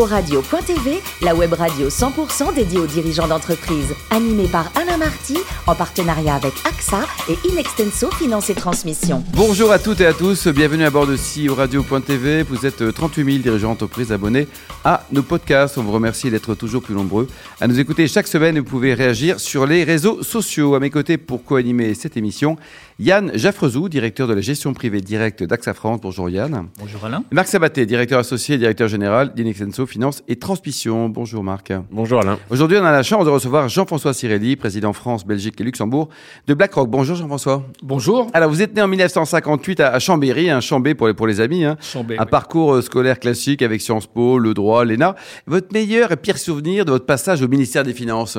Radio.tv, 0.00 1.00
la 1.20 1.34
web 1.34 1.52
radio 1.52 1.88
100% 1.88 2.54
dédiée 2.54 2.78
aux 2.78 2.86
dirigeants 2.86 3.28
d'entreprise. 3.28 3.94
Animée 4.10 4.48
par 4.48 4.72
Alain 4.74 4.96
Marty, 4.96 5.36
en 5.66 5.74
partenariat 5.74 6.34
avec 6.34 6.54
AXA 6.66 7.00
et 7.28 7.36
Inextenso 7.48 8.10
Finance 8.12 8.48
et 8.48 8.54
Transmission. 8.54 9.22
Bonjour 9.34 9.70
à 9.70 9.78
toutes 9.78 10.00
et 10.00 10.06
à 10.06 10.14
tous, 10.14 10.48
bienvenue 10.48 10.84
à 10.84 10.90
bord 10.90 11.06
de 11.06 11.16
CEO 11.16 11.54
Radio.tv. 11.54 12.42
Vous 12.42 12.64
êtes 12.64 12.92
38 12.92 13.24
000 13.24 13.38
dirigeants 13.42 13.68
d'entreprise 13.68 14.12
abonnés 14.12 14.48
à 14.82 15.04
nos 15.12 15.22
podcasts. 15.22 15.76
On 15.76 15.82
vous 15.82 15.92
remercie 15.92 16.30
d'être 16.30 16.54
toujours 16.54 16.82
plus 16.82 16.94
nombreux 16.94 17.28
à 17.60 17.68
nous 17.68 17.78
écouter 17.78 18.08
chaque 18.08 18.28
semaine. 18.28 18.58
Vous 18.58 18.64
pouvez 18.64 18.94
réagir 18.94 19.40
sur 19.40 19.66
les 19.66 19.84
réseaux 19.84 20.22
sociaux. 20.22 20.74
À 20.74 20.80
mes 20.80 20.90
côtés 20.90 21.18
pour 21.18 21.44
co-animer 21.44 21.92
cette 21.94 22.16
émission, 22.16 22.56
Yann 23.02 23.32
Jaffrezou, 23.34 23.88
directeur 23.88 24.28
de 24.28 24.32
la 24.32 24.40
gestion 24.40 24.72
privée 24.74 25.00
directe 25.00 25.42
d'AXA 25.42 25.74
France. 25.74 25.98
Bonjour 26.00 26.30
Yann. 26.30 26.68
Bonjour 26.78 27.04
Alain. 27.04 27.24
Marc 27.32 27.48
Sabaté, 27.48 27.84
directeur 27.84 28.20
associé 28.20 28.54
et 28.54 28.58
directeur 28.58 28.86
général 28.86 29.34
d'Inexenso 29.34 29.86
Finance 29.86 30.22
et 30.28 30.36
Transmission. 30.36 31.08
Bonjour 31.08 31.42
Marc. 31.42 31.72
Bonjour 31.90 32.20
Alain. 32.20 32.38
Aujourd'hui, 32.48 32.78
on 32.78 32.84
a 32.84 32.92
la 32.92 33.02
chance 33.02 33.24
de 33.24 33.30
recevoir 33.30 33.68
Jean-François 33.68 34.14
Cirelli, 34.14 34.54
président 34.54 34.92
France, 34.92 35.26
Belgique 35.26 35.60
et 35.60 35.64
Luxembourg 35.64 36.10
de 36.46 36.54
BlackRock. 36.54 36.88
Bonjour 36.88 37.16
Jean-François. 37.16 37.64
Bonjour. 37.82 38.28
Alors, 38.34 38.48
vous 38.48 38.62
êtes 38.62 38.76
né 38.76 38.82
en 38.82 38.86
1958 38.86 39.80
à 39.80 39.98
Chambéry, 39.98 40.48
un 40.48 40.60
Chambé 40.60 40.94
pour 40.94 41.08
les, 41.08 41.14
pour 41.14 41.26
les 41.26 41.40
amis. 41.40 41.64
Hein. 41.64 41.76
Chambé, 41.80 42.16
un 42.18 42.22
oui. 42.22 42.30
parcours 42.30 42.74
euh, 42.74 42.82
scolaire 42.82 43.18
classique 43.18 43.62
avec 43.62 43.80
Sciences 43.80 44.06
Po, 44.06 44.38
le 44.38 44.54
droit, 44.54 44.84
l'ENA. 44.84 45.16
Votre 45.48 45.72
meilleur 45.72 46.12
et 46.12 46.16
pire 46.16 46.38
souvenir 46.38 46.84
de 46.84 46.92
votre 46.92 47.06
passage 47.06 47.42
au 47.42 47.48
ministère 47.48 47.82
des 47.82 47.94
Finances? 47.94 48.38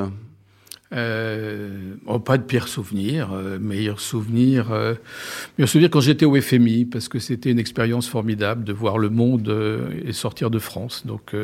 Euh, 0.94 1.96
oh, 2.06 2.20
pas 2.20 2.38
de 2.38 2.44
pire 2.44 2.68
souvenir. 2.68 3.32
euh, 3.34 3.58
meilleur 3.60 4.00
souvenir. 4.00 4.72
Euh, 4.72 4.94
meilleur 5.58 5.70
souvenir 5.70 5.90
quand 5.90 6.02
j'étais 6.02 6.26
au 6.26 6.40
FMI, 6.40 6.86
parce 6.86 7.08
que 7.08 7.20
c'était 7.20 7.50
une 7.52 7.60
expérience 7.60 8.08
formidable 8.08 8.64
de 8.64 8.74
voir 8.74 8.98
le 8.98 9.10
monde 9.10 9.50
euh, 9.50 9.90
et 10.06 10.14
sortir 10.14 10.50
de 10.50 10.60
France. 10.60 11.06
Donc, 11.06 11.36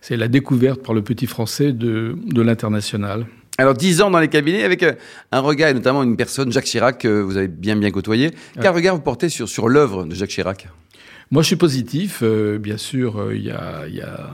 c'est 0.00 0.16
la 0.16 0.28
découverte 0.28 0.82
par 0.82 0.94
le 0.94 1.02
petit 1.02 1.26
français 1.26 1.72
de, 1.72 2.16
de 2.26 2.42
l'international. 2.42 3.26
Alors, 3.58 3.74
10 3.74 4.02
ans 4.02 4.10
dans 4.10 4.18
les 4.20 4.28
cabinets 4.28 4.64
avec 4.64 4.84
un 5.32 5.40
regard, 5.40 5.70
et 5.70 5.74
notamment 5.74 6.02
une 6.02 6.16
personne, 6.16 6.52
Jacques 6.52 6.64
Chirac, 6.64 6.98
que 6.98 7.20
vous 7.20 7.36
avez 7.36 7.48
bien 7.48 7.76
bien 7.76 7.90
côtoyé. 7.90 8.30
Quel 8.60 8.70
regard 8.70 8.94
vous 8.96 9.02
portez 9.02 9.28
sur, 9.28 9.48
sur 9.48 9.68
l'œuvre 9.68 10.04
de 10.04 10.14
Jacques 10.14 10.30
Chirac? 10.30 10.68
Moi, 11.30 11.42
je 11.42 11.48
suis 11.48 11.56
positif. 11.56 12.22
bien 12.22 12.76
sûr, 12.76 13.32
il 13.32 13.42
y 13.44 13.50
a. 13.50 13.84
il 13.88 13.94
y 13.96 14.00
a 14.02 14.30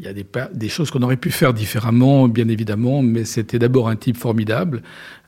il 0.00 0.06
y 0.06 0.08
a 0.08 0.14
des, 0.14 0.24
des 0.54 0.68
choses 0.70 0.90
qu'on 0.90 1.02
aurait 1.02 1.18
pu 1.18 1.30
faire 1.30 1.52
différemment, 1.52 2.26
bien 2.26 2.48
évidemment, 2.48 3.02
mais 3.02 3.26
c'était 3.26 3.58
d'abord 3.58 3.90
un 3.90 3.96
type 3.96 4.16
formidable. 4.16 4.80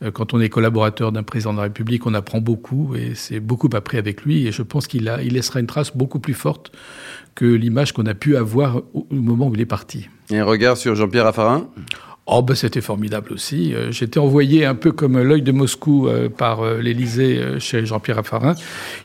Euh, 0.03 0.11
Quand 0.11 0.33
on 0.33 0.41
est 0.41 0.48
collaborateur 0.48 1.12
d'un 1.12 1.23
président 1.23 1.53
de 1.53 1.59
la 1.59 1.65
République, 1.65 2.06
on 2.06 2.15
apprend 2.15 2.41
beaucoup 2.41 2.95
et 2.97 3.12
c'est 3.15 3.39
beaucoup 3.39 3.69
appris 3.75 3.98
avec 3.98 4.23
lui. 4.23 4.47
Et 4.47 4.53
je 4.53 4.62
pense 4.62 4.87
qu'il 4.87 5.12
il 5.23 5.34
laissera 5.34 5.61
une 5.61 5.67
trace 5.67 5.95
beaucoup 5.95 6.20
plus 6.20 6.33
forte 6.33 6.73
que 7.34 7.45
l'image 7.45 7.93
qu'on 7.93 8.06
a 8.06 8.15
pu 8.15 8.34
avoir 8.34 8.78
au, 8.95 9.06
au 9.11 9.15
moment 9.15 9.48
où 9.48 9.55
il 9.55 9.61
est 9.61 9.67
parti. 9.67 10.09
Et 10.31 10.39
un 10.39 10.47
regard 10.47 10.78
sur 10.78 10.95
Jean-Pierre 10.95 11.25
Raffarin? 11.25 11.69
Oh, 12.27 12.41
ben 12.41 12.55
c'était 12.55 12.81
formidable 12.81 13.33
aussi. 13.33 13.75
Euh, 13.75 13.91
J'étais 13.91 14.20
envoyé 14.20 14.65
un 14.65 14.77
peu 14.77 14.92
comme 14.92 15.20
l'œil 15.20 15.42
de 15.42 15.51
Moscou 15.51 16.06
euh, 16.06 16.28
par 16.28 16.61
euh, 16.61 16.81
l'Élysée 16.81 17.41
chez 17.59 17.84
Jean-Pierre 17.84 18.17
Raffarin. 18.17 18.55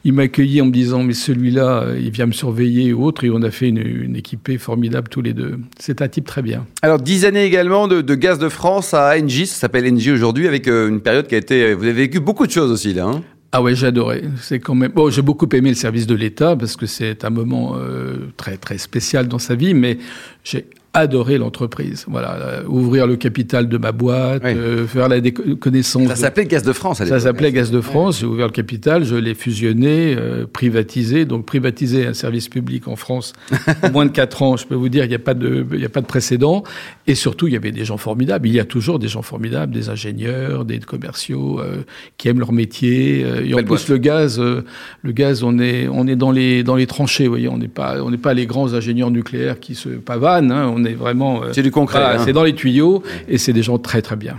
Il 0.04 0.14
m'a 0.14 0.24
accueilli 0.24 0.62
en 0.62 0.68
me 0.68 0.72
disant, 0.72 1.02
mais 1.02 1.14
celui-là, 1.14 1.88
il 2.00 2.12
vient 2.12 2.28
me 2.28 2.32
surveiller 2.32 2.94
ou 2.94 3.04
autre. 3.04 3.24
Et 3.24 3.32
on 3.32 3.42
a 3.42 3.50
fait 3.50 3.70
une, 3.70 3.80
une 3.80 4.16
équipée 4.16 4.60
formidable 4.60 5.10
tous 5.10 5.24
les 5.24 5.34
deux. 5.34 5.58
C'est 5.80 6.04
un 6.04 6.08
type 6.08 6.26
très 6.26 6.44
bien. 6.44 6.68
Alors, 6.84 7.00
10 7.00 7.26
années 7.26 7.44
également 7.44 7.88
de, 7.88 8.02
de 8.02 8.16
Gaz 8.16 8.38
de 8.38 8.50
France 8.50 8.94
à 8.94 9.16
Engie, 9.20 9.48
ça 9.48 9.56
s'appelle 9.56 9.92
Engie 9.92 10.12
aujourd'hui, 10.12 10.48
avec 10.48 10.68
une 10.68 11.02
période 11.02 11.26
qui 11.28 11.34
a 11.34 11.40
été... 11.40 11.74
Vous 11.74 11.84
avez 11.84 11.94
vécu 11.94 12.20
beaucoup 12.20 12.46
de 12.46 12.52
choses 12.52 12.72
aussi, 12.72 12.94
là. 12.94 13.06
Hein 13.06 13.24
Ah 13.52 13.64
ouais, 13.64 13.74
j'ai 13.74 13.88
adoré. 13.88 14.26
C'est 14.42 14.60
quand 14.60 14.76
même. 14.76 14.92
Bon, 14.92 15.10
j'ai 15.10 15.24
beaucoup 15.24 15.50
aimé 15.54 15.70
le 15.70 15.76
service 15.76 16.06
de 16.06 16.16
l'État 16.16 16.56
parce 16.56 16.76
que 16.76 16.86
c'est 16.86 17.26
un 17.26 17.30
moment 17.32 17.76
euh, 17.78 18.18
très 18.38 18.58
très 18.58 18.78
spécial 18.78 19.28
dans 19.28 19.40
sa 19.40 19.56
vie, 19.56 19.74
mais 19.74 19.98
j'ai 20.44 20.68
adoré 20.98 21.38
l'entreprise. 21.38 22.06
Voilà, 22.08 22.34
euh, 22.36 22.64
ouvrir 22.68 23.08
le 23.08 23.16
capital 23.16 23.68
de 23.70 23.78
ma 23.78 23.92
boîte, 23.92 24.42
Oui. 24.46 24.52
euh, 24.56 24.86
faire 24.88 25.08
la 25.08 25.20
connaissance. 25.60 26.08
ça 26.08 26.14
de- 26.14 26.20
s'appelait 26.20 26.46
Gaz 26.46 26.64
de 26.64 26.74
France 26.74 27.02
à 27.02 27.06
Ça 27.06 27.20
s'appelait 27.20 27.52
Gaz 27.52 27.72
de 27.72 27.82
France. 27.82 28.20
J'ai 28.20 28.26
ouvert 28.26 28.48
le 28.48 28.52
capital, 28.52 29.04
je 29.04 29.16
l'ai 29.16 29.34
fusionné, 29.34 30.16
euh, 30.18 30.46
privatisé. 30.52 31.26
Donc 31.26 31.46
privatiser 31.46 32.06
un 32.08 32.14
service 32.14 32.50
public 32.50 32.88
en 32.88 32.96
France 32.96 33.34
en 33.84 33.92
moins 33.92 34.06
de 34.06 34.12
quatre 34.12 34.42
ans, 34.42 34.58
je 34.58 34.66
peux 34.66 34.76
vous 34.76 34.90
dire, 34.90 35.04
il 35.06 35.10
n'y 35.10 35.16
a 35.16 35.20
pas 35.20 35.34
de, 35.34 35.66
il 35.74 35.84
a 35.86 35.90
pas 35.90 36.02
de 36.02 36.06
précédent. 36.08 36.64
Et 37.08 37.16
surtout, 37.16 37.48
il 37.48 37.54
y 37.54 37.58
avait 37.58 37.72
des 37.72 37.86
gens 37.86 37.98
formidables. 37.98 38.48
Il 38.48 38.54
y 38.54 38.60
a 38.60 38.66
toujours 38.66 39.00
des 39.00 39.08
gens 39.08 39.22
formidables, 39.22 39.74
des 39.74 39.90
ingénieurs, 39.90 40.66
des 40.66 40.80
commerciaux 40.80 41.60
euh, 41.60 41.84
qui 42.18 42.28
aiment 42.28 42.40
leur 42.40 42.52
métier. 42.52 43.24
euh, 43.24 43.44
et 43.46 43.54
en 43.54 43.58
Belle 43.58 43.66
plus, 43.66 43.70
boîte. 43.76 43.90
le 43.90 43.98
gaz, 43.98 44.40
euh, 44.40 44.64
le 45.04 45.12
gaz, 45.12 45.44
on 45.44 45.60
est, 45.60 45.88
on 45.88 46.08
est 46.08 46.16
dans 46.16 46.32
les, 46.32 46.64
dans 46.64 46.76
les 46.76 46.88
tranchées. 46.88 47.26
Vous 47.26 47.32
voyez, 47.32 47.48
on 47.48 47.58
n'est 47.58 47.68
pas, 47.68 48.02
on 48.04 48.10
n'est 48.12 48.18
pas 48.18 48.34
les 48.34 48.46
grands 48.46 48.74
ingénieurs 48.74 49.12
nucléaires 49.12 49.60
qui 49.60 49.76
se 49.76 49.90
pavanent. 49.90 50.52
hein. 50.52 50.72
on 50.76 50.84
est 50.88 50.94
vraiment. 50.96 51.44
euh, 51.44 51.52
C'est 51.54 51.62
du 51.64 51.72
concret. 51.72 52.00
voilà, 52.00 52.20
hein. 52.20 52.24
c'est 52.26 52.34
dans 52.34 52.44
les 52.44 52.56
tuyaux 52.56 53.04
et 53.28 53.38
c'est 53.38 53.54
des 53.54 53.64
gens 53.64 53.78
très 53.78 54.02
très 54.02 54.16
bien. 54.16 54.38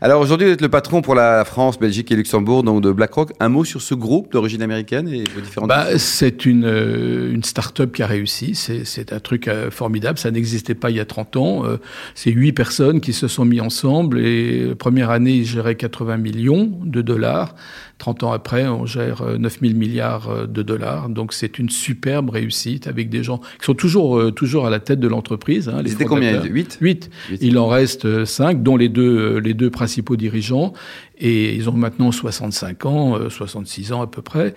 Alors 0.00 0.20
aujourd'hui, 0.20 0.46
vous 0.46 0.52
êtes 0.52 0.60
le 0.60 0.68
patron 0.68 1.02
pour 1.02 1.16
la 1.16 1.44
France, 1.44 1.76
Belgique 1.76 2.12
et 2.12 2.16
Luxembourg, 2.16 2.62
donc 2.62 2.82
de 2.82 2.92
BlackRock. 2.92 3.32
Un 3.40 3.48
mot 3.48 3.64
sur 3.64 3.82
ce 3.82 3.94
groupe 3.94 4.30
d'origine 4.30 4.62
américaine 4.62 5.08
et 5.08 5.24
vos 5.34 5.40
différentes... 5.40 5.68
Bah, 5.68 5.98
c'est 5.98 6.46
une, 6.46 6.64
euh, 6.64 7.34
une 7.34 7.42
start-up 7.42 7.92
qui 7.92 8.04
a 8.04 8.06
réussi. 8.06 8.54
C'est, 8.54 9.12
un 9.12 9.18
truc 9.18 9.48
euh, 9.48 9.72
formidable. 9.72 10.16
Ça 10.16 10.30
n'existait 10.30 10.76
pas 10.76 10.90
il 10.90 10.96
y 10.98 11.00
a 11.00 11.04
30 11.04 11.36
ans. 11.36 11.64
Euh, 11.64 11.78
c'est 12.14 12.30
huit 12.30 12.52
personnes 12.52 13.00
qui 13.00 13.12
se 13.12 13.26
sont 13.26 13.44
mis 13.44 13.60
ensemble 13.60 14.20
et 14.20 14.68
la 14.68 14.76
première 14.76 15.10
année, 15.10 15.32
ils 15.32 15.46
géraient 15.46 15.74
80 15.74 16.16
millions 16.18 16.70
de 16.84 17.02
dollars. 17.02 17.56
30 17.98 18.22
ans 18.22 18.32
après, 18.32 18.66
on 18.66 18.86
gère 18.86 19.22
euh, 19.22 19.38
9 19.38 19.58
000 19.60 19.74
milliards 19.74 20.30
euh, 20.30 20.46
de 20.46 20.62
dollars. 20.62 21.08
Donc 21.08 21.32
c'est 21.32 21.58
une 21.58 21.68
superbe 21.68 22.30
réussite 22.30 22.86
avec 22.86 23.10
des 23.10 23.22
gens 23.22 23.38
qui 23.38 23.66
sont 23.66 23.74
toujours, 23.74 24.18
euh, 24.18 24.30
toujours 24.30 24.66
à 24.66 24.70
la 24.70 24.78
tête 24.78 25.00
de 25.00 25.08
l'entreprise. 25.08 25.68
Hein, 25.68 25.82
étaient 25.84 26.04
combien? 26.04 26.30
fondateurs. 26.30 26.52
8 26.52 26.78
Huit. 26.80 27.10
Huit. 27.30 27.38
Il 27.42 27.58
en 27.58 27.66
reste 27.66 28.04
euh, 28.04 28.24
cinq, 28.24 28.62
dont 28.62 28.76
les 28.76 28.88
deux, 28.88 29.36
euh, 29.36 29.40
les 29.40 29.54
deux 29.54 29.70
principaux 29.70 29.87
dirigeants. 30.16 30.72
Et 31.18 31.54
ils 31.54 31.68
ont 31.68 31.72
maintenant 31.72 32.12
65 32.12 32.86
ans, 32.86 33.16
euh, 33.16 33.30
66 33.30 33.92
ans 33.92 34.02
à 34.02 34.06
peu 34.06 34.22
près. 34.22 34.54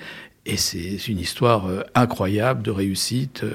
Et 0.47 0.57
c'est 0.57 1.07
une 1.07 1.19
histoire 1.19 1.68
euh, 1.68 1.81
incroyable 1.94 2.63
de 2.63 2.72
réussite, 2.72 3.41
euh, 3.44 3.52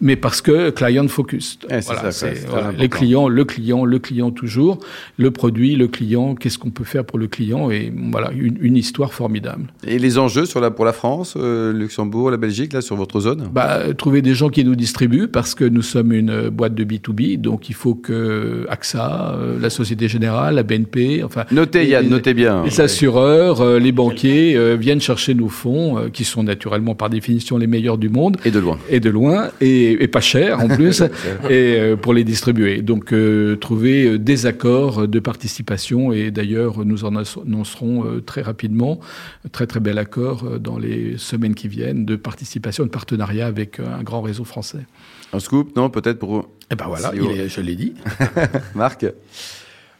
mais 0.00 0.16
parce 0.16 0.40
que 0.40 0.70
client 0.70 1.06
focus. 1.06 1.58
Ça, 1.82 1.94
très 2.10 2.34
voilà, 2.48 2.72
les 2.72 2.88
clients, 2.88 3.28
le 3.28 3.44
client, 3.44 3.84
le 3.84 3.98
client 3.98 4.30
toujours, 4.30 4.78
le 5.18 5.30
produit, 5.32 5.76
le 5.76 5.86
client. 5.86 6.34
Qu'est-ce 6.34 6.56
qu'on 6.58 6.70
peut 6.70 6.84
faire 6.84 7.04
pour 7.04 7.18
le 7.18 7.26
client 7.26 7.70
Et 7.70 7.92
voilà, 8.10 8.30
une, 8.32 8.56
une 8.62 8.78
histoire 8.78 9.12
formidable. 9.12 9.64
Et 9.86 9.98
les 9.98 10.16
enjeux 10.16 10.46
sur 10.46 10.60
la, 10.62 10.70
pour 10.70 10.86
la 10.86 10.94
France, 10.94 11.34
euh, 11.36 11.74
Luxembourg, 11.74 12.30
la 12.30 12.38
Belgique, 12.38 12.72
là, 12.72 12.80
sur 12.80 12.96
votre 12.96 13.20
zone? 13.20 13.50
Bah, 13.52 13.92
trouver 13.92 14.22
des 14.22 14.32
gens 14.34 14.48
qui 14.48 14.64
nous 14.64 14.76
distribuent 14.76 15.28
parce 15.28 15.54
que 15.54 15.66
nous 15.66 15.82
sommes 15.82 16.10
une 16.14 16.48
boîte 16.48 16.74
de 16.74 16.84
B2B, 16.84 17.38
donc 17.38 17.68
il 17.68 17.74
faut 17.74 17.94
que 17.94 18.64
AXA, 18.70 19.34
euh, 19.34 19.58
la 19.60 19.68
Société 19.68 20.08
Générale, 20.08 20.54
la 20.54 20.62
BNP, 20.62 21.22
enfin 21.22 21.44
Notez, 21.52 21.80
les- 21.84 21.90
Yann, 21.90 22.08
notez 22.08 22.32
bien. 22.32 22.64
les 22.64 22.80
assureurs, 22.80 23.78
les 23.78 23.92
banquiers 23.92 24.76
viennent 24.78 25.02
chercher 25.02 25.34
nos 25.34 25.50
fonds, 25.50 26.08
qui 26.10 26.24
sont 26.24 26.29
naturellement 26.36 26.94
par 26.94 27.10
définition 27.10 27.58
les 27.58 27.66
meilleurs 27.66 27.98
du 27.98 28.08
monde, 28.08 28.36
Et 28.44 28.50
de 28.50 28.58
loin. 28.58 28.78
et 28.88 29.00
de 29.00 29.10
loin, 29.10 29.50
et, 29.60 30.02
et 30.02 30.08
pas 30.08 30.20
cher 30.20 30.60
en 30.60 30.68
plus, 30.76 31.02
et 31.02 31.08
euh, 31.50 31.96
pour 31.96 32.14
les 32.14 32.24
distribuer. 32.24 32.82
Donc 32.82 33.12
euh, 33.12 33.56
trouver 33.56 34.06
euh, 34.06 34.18
des 34.18 34.46
accords 34.46 35.06
de 35.08 35.18
participation, 35.20 36.12
et 36.12 36.30
d'ailleurs 36.30 36.84
nous 36.84 37.04
en 37.04 37.14
annoncerons 37.16 38.04
euh, 38.06 38.20
très 38.20 38.42
rapidement, 38.42 39.00
un 39.44 39.48
très 39.48 39.66
très 39.66 39.80
bel 39.80 39.98
accord 39.98 40.58
dans 40.58 40.78
les 40.78 41.16
semaines 41.18 41.54
qui 41.54 41.68
viennent 41.68 42.04
de 42.04 42.16
participation, 42.16 42.84
de 42.84 42.90
partenariat 42.90 43.46
avec 43.46 43.80
un 43.80 44.02
grand 44.02 44.22
réseau 44.22 44.44
français. 44.44 44.86
Un 45.32 45.38
scoop, 45.40 45.76
non 45.76 45.90
Peut-être 45.90 46.18
pour 46.18 46.48
Et 46.70 46.74
ben 46.74 46.86
voilà, 46.88 47.12
est- 47.14 47.48
je 47.48 47.60
l'ai 47.60 47.76
dit. 47.76 47.94
Marc? 48.74 49.06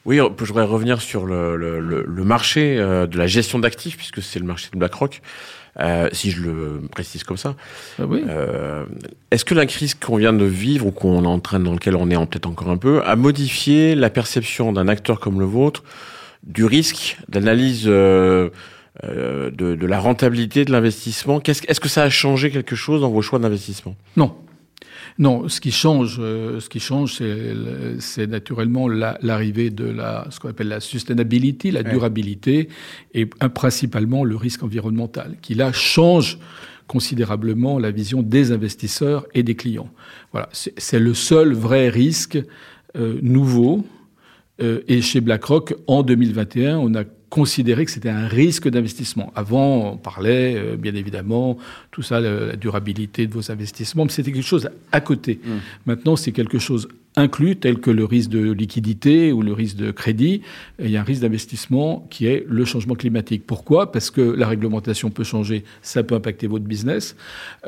Oui, 0.06 0.16
je 0.18 0.44
voudrais 0.46 0.64
revenir 0.64 1.00
sur 1.02 1.26
le, 1.26 1.56
le, 1.56 1.78
le- 1.80 2.04
le 2.08 2.24
marché 2.24 2.76
euh, 2.78 3.06
de 3.06 3.18
la 3.18 3.26
gestion 3.26 3.58
d'actifs, 3.58 3.96
puisque 3.96 4.22
c'est 4.22 4.38
le 4.38 4.46
marché 4.46 4.68
de 4.72 4.78
BlackRock, 4.78 5.20
euh, 5.78 6.08
si 6.12 6.30
je 6.30 6.40
le 6.42 6.80
précise 6.90 7.22
comme 7.22 7.36
ça. 7.36 7.54
Ah 7.98 8.04
oui. 8.06 8.22
Euh, 8.28 8.84
Est-ce 9.30 9.44
que 9.44 9.54
la 9.54 9.66
crise 9.66 9.94
qu'on 9.94 10.16
vient 10.16 10.32
de 10.32 10.44
vivre, 10.46 10.86
ou 10.86 10.90
qu'on 10.90 11.22
est 11.24 11.26
en 11.26 11.38
train, 11.38 11.60
dans 11.60 11.72
lequel 11.74 11.96
on 11.96 12.08
est 12.10 12.16
en- 12.16 12.26
peut-être 12.26 12.47
encore 12.47 12.70
un 12.70 12.78
peu, 12.78 13.02
a 13.04 13.14
modifié 13.14 13.94
la 13.94 14.08
perception 14.10 14.72
d'un 14.72 14.88
acteur 14.88 15.20
comme 15.20 15.38
le 15.38 15.47
vôtre 15.47 15.84
du 16.44 16.64
risque, 16.64 17.18
d'analyse 17.28 17.84
euh, 17.86 18.48
euh, 19.04 19.50
de, 19.50 19.74
de 19.74 19.86
la 19.86 19.98
rentabilité 20.00 20.64
de 20.64 20.72
l'investissement? 20.72 21.41
Qu'est-ce- 21.41 21.62
Est-ce 21.68 21.80
que 21.80 21.88
ça 21.91 22.03
a 22.04 22.08
changé 22.10 22.50
quelque 22.50 22.74
chose 22.74 23.03
dans 23.03 23.10
vos 23.10 23.20
choix 23.22 23.38
d'investissement? 23.38 23.94
Non. 24.16 24.34
Non, 25.18 25.48
ce 25.48 25.60
qui 25.60 25.70
change, 25.72 26.16
euh, 26.20 26.60
ce 26.60 26.68
qui 26.68 26.80
change, 26.80 27.14
c'est 27.14 27.54
le- 27.54 27.97
c'est 28.00 28.26
naturellement 28.26 28.88
la- 28.88 29.18
l'arrivée 29.22 29.70
de 29.70 29.84
la, 29.84 30.26
ce 30.30 30.41
qu'on 30.41 30.48
appelle 30.48 30.68
la 30.68 30.80
sustainability, 30.80 31.70
la 31.70 31.82
durabilité, 31.92 32.68
et 33.14 33.26
principalement 33.26 34.24
le 34.24 34.36
risque 34.36 34.62
environnemental, 34.62 35.36
qui 35.42 35.54
là 35.54 35.72
change 35.72 36.38
considérablement 36.86 37.78
la 37.78 37.91
vision 37.91 38.22
des 38.22 38.50
investisseurs 38.52 39.24
et 39.34 39.42
des 39.42 39.54
clients. 39.54 39.91
Voilà, 40.32 40.48
c'est 40.52 40.74
c'est 40.78 40.98
le 40.98 41.14
seul 41.14 41.53
vrai 41.54 41.88
risque 41.88 42.38
euh, 42.96 43.18
nouveau. 43.22 43.84
Euh, 44.60 44.80
et 44.88 45.00
chez 45.00 45.20
BlackRock, 45.20 45.74
en 45.86 46.03
2021, 46.03 46.76
on 46.78 46.94
a 46.94 47.04
considérer 47.30 47.84
que 47.84 47.91
c'était 47.91 48.10
un 48.10 48.27
risque 48.27 48.68
d'investissement. 48.68 49.32
Avant, 49.36 49.92
on 49.92 49.97
parlait, 49.97 50.56
euh, 50.56 50.77
bien 50.77 50.94
évidemment, 50.94 51.56
tout 51.92 52.03
ça, 52.03 52.21
la 52.21 52.56
durabilité 52.56 53.27
de 53.27 53.32
vos 53.32 53.50
investissements, 53.50 54.04
mais 54.04 54.10
c'était 54.10 54.32
quelque 54.32 54.44
chose 54.47 54.68
à 54.92 55.00
côté. 55.00 55.41
Mmh. 55.42 55.50
Maintenant, 55.86 56.16
c'est 56.16 56.32
quelque 56.32 56.59
chose 56.59 56.88
inclus, 57.20 57.56
tels 57.56 57.78
que 57.78 57.90
le 57.90 58.04
risque 58.04 58.30
de 58.30 58.50
liquidité 58.50 59.32
ou 59.32 59.42
le 59.42 59.52
risque 59.52 59.76
de 59.76 59.90
crédit. 59.90 60.42
il 60.82 60.90
y 60.90 60.96
a 60.96 61.00
un 61.00 61.04
risque 61.04 61.22
d'investissement 61.22 62.06
qui 62.10 62.26
est 62.26 62.44
le 62.48 62.64
changement 62.64 62.94
climatique. 62.94 63.44
Pourquoi? 63.46 63.92
Parce 63.92 64.10
que 64.10 64.20
la 64.20 64.48
réglementation 64.48 65.10
peut 65.10 65.24
changer, 65.24 65.64
ça 65.82 66.02
peut 66.02 66.14
impacter 66.14 66.46
votre 66.46 66.64
business. 66.64 67.16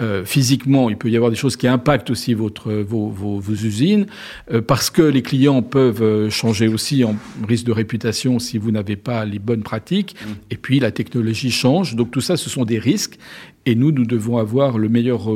Euh, 0.01 0.25
physiquement, 0.25 0.91
il 0.91 0.97
peut 0.97 1.11
y 1.11 1.17
avoir 1.17 1.31
des 1.31 1.37
choses 1.37 1.57
qui 1.57 1.69
impactent 1.69 2.11
aussi 2.11 2.35
votre, 2.35 2.73
vos, 2.73 3.09
vos, 3.09 3.41
usines, 3.53 4.07
euh, 4.51 4.61
parce 4.61 4.91
que 4.91 5.03
les 5.03 5.23
clients 5.23 5.63
peuvent 5.63 6.03
euh, 6.03 6.31
changer 6.31 6.69
aussi 6.69 7.05
en 7.05 7.15
risque 7.47 7.67
de 7.67 7.73
réputation 7.73 8.39
si 8.39 8.59
vous 8.59 8.71
n'avez 8.71 8.97
pas 8.97 9.25
les 9.25 9.39
bonnes 9.39 9.63
pratiques. 9.63 10.17
Et 10.51 10.57
puis 10.57 10.81
la 10.81 10.91
technologie 10.91 11.51
change. 11.51 11.95
Donc 11.95 12.11
tout 12.11 12.21
ça, 12.21 12.37
ce 12.37 12.51
sont 12.51 12.65
des 12.65 12.79
risques. 12.79 13.19
Et 13.67 13.75
nous, 13.75 13.93
nous 13.93 14.07
devons 14.07 14.39
avoir 14.39 14.79
le 14.79 14.89
meilleur 14.89 15.31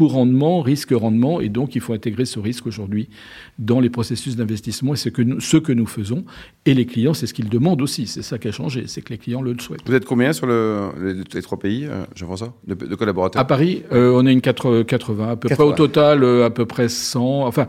coût-rendement, 0.00 0.62
risque-rendement, 0.62 1.42
et 1.42 1.50
donc 1.50 1.74
il 1.74 1.82
faut 1.82 1.92
intégrer 1.92 2.24
ce 2.24 2.38
risque 2.38 2.66
aujourd'hui 2.66 3.10
dans 3.58 3.80
les 3.80 3.90
processus 3.90 4.34
d'investissement, 4.34 4.94
et 4.94 4.96
c'est 4.96 5.10
que 5.10 5.20
ce 5.40 5.58
que 5.58 5.72
nous 5.74 5.84
faisons. 5.84 6.24
Et 6.64 6.72
les 6.72 6.86
clients, 6.86 7.12
c'est 7.12 7.26
ce 7.26 7.34
qu'ils 7.34 7.50
demandent 7.50 7.82
aussi, 7.82 8.06
c'est 8.06 8.22
ça 8.22 8.38
qui 8.38 8.48
a 8.48 8.52
changé, 8.52 8.84
c'est 8.86 9.02
que 9.02 9.10
les 9.10 9.18
clients 9.18 9.42
le 9.42 9.54
souhaitent. 9.58 9.82
Vous 9.84 9.94
êtes 9.94 10.06
combien 10.06 10.32
sur 10.32 10.46
le, 10.46 10.88
les, 11.34 11.42
trois 11.42 11.58
pays, 11.58 11.84
euh, 11.84 12.04
Jean-François, 12.14 12.54
de, 12.66 12.72
de, 12.72 12.94
collaborateurs? 12.94 13.42
À 13.42 13.44
Paris, 13.44 13.82
euh, 13.92 14.14
on 14.14 14.26
est 14.26 14.32
une 14.32 14.40
80, 14.40 15.28
à 15.28 15.36
peu 15.36 15.50
près 15.50 15.62
au 15.62 15.72
total, 15.72 16.24
euh, 16.24 16.46
à 16.46 16.50
peu 16.50 16.64
près 16.64 16.88
100. 16.88 17.46
Enfin, 17.46 17.66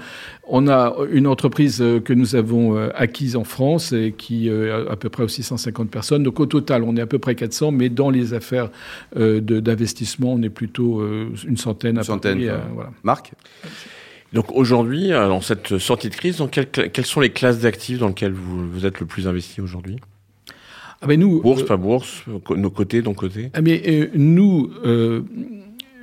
on 0.48 0.70
a 0.70 0.96
une 1.12 1.28
entreprise 1.28 1.84
que 2.06 2.14
nous 2.14 2.36
avons 2.36 2.78
acquise 2.96 3.36
en 3.36 3.44
France 3.44 3.94
et 3.94 4.14
qui 4.18 4.50
a 4.50 4.90
à 4.90 4.96
peu 4.98 5.10
près 5.10 5.24
aussi 5.24 5.44
150 5.44 5.90
personnes. 5.90 6.24
Donc 6.24 6.40
au 6.42 6.46
total, 6.46 6.84
on 6.84 6.96
est 6.98 7.02
à 7.02 7.06
peu 7.06 7.20
près 7.20 7.36
400, 7.36 7.72
mais 7.72 7.88
dans 7.88 8.10
les 8.10 8.34
affaires 8.34 8.70
d'investissement, 9.16 10.34
on 10.34 10.42
est 10.42 10.50
plutôt 10.50 11.02
une 11.48 11.56
centaine 11.56 11.98
à 11.98 12.04
Marc 13.04 13.34
donc 14.34 14.46
aujourd'hui, 14.54 15.10
dans 15.10 15.42
cette 15.42 15.78
sortie 15.78 16.10
de 16.10 16.16
crise, 16.16 16.38
dans 16.38 16.48
quelles 16.48 17.06
sont 17.06 17.20
les 17.20 17.32
classes 17.32 17.60
d'actifs 17.60 18.00
dans 18.00 18.08
lesquelles 18.08 18.34
vous, 18.34 18.86
êtes 18.86 19.00
le 19.00 19.06
plus 19.06 19.28
investi 19.28 19.60
aujourd'hui? 19.60 19.98
Ah 21.02 21.08
ben 21.08 21.20
nous, 21.20 21.42
Bourse, 21.42 21.64
euh, 21.64 21.66
pas 21.66 21.78
bourse, 21.78 22.24
nos 22.56 22.70
côtés, 22.70 23.02
ton 23.02 23.16
côté 23.16 23.50
ah 23.56 23.62
mais, 23.62 23.82
euh, 23.88 24.10
Nous, 24.14 24.72
euh, 24.86 25.24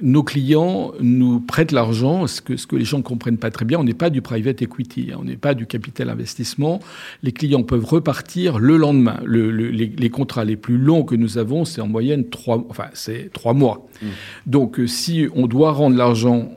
nos 0.03 0.23
clients 0.23 0.93
nous 1.01 1.41
prêtent 1.41 1.73
l'argent, 1.73 2.27
ce 2.27 2.41
que, 2.41 2.57
ce 2.57 2.67
que 2.67 2.77
les 2.77 2.85
gens 2.85 2.99
ne 2.99 3.03
comprennent 3.03 3.39
pas 3.39 3.51
très 3.51 3.65
bien. 3.65 3.79
On 3.79 3.85
n'est 3.85 3.95
pas 3.95 4.11
du 4.11 4.23
private 4.23 4.63
equity, 4.63 5.11
hein, 5.13 5.19
on 5.21 5.25
n'est 5.25 5.37
pas 5.37 5.55
du 5.55 5.67
capital 5.67 6.11
investissement. 6.11 6.81
Les 7.23 7.33
clients 7.33 7.63
peuvent 7.63 7.85
repartir 7.85 8.59
le 8.59 8.77
lendemain. 8.77 9.21
Le, 9.25 9.51
les, 9.51 10.11
contrats 10.11 10.45
les 10.45 10.57
plus 10.57 10.79
longs 10.79 11.03
que 11.03 11.15
nous 11.15 11.39
avons, 11.39 11.65
c'est 11.65 11.81
en 11.81 11.89
moyenne 11.89 12.29
trois, 12.29 12.65
enfin, 12.69 12.87
c'est 12.93 13.31
trois 13.33 13.55
mois. 13.55 13.87
Mmh. 14.01 14.07
Donc, 14.47 14.81
si 14.87 15.29
on 15.35 15.47
doit 15.47 15.73
rendre 15.73 15.97
l'argent 15.97 16.51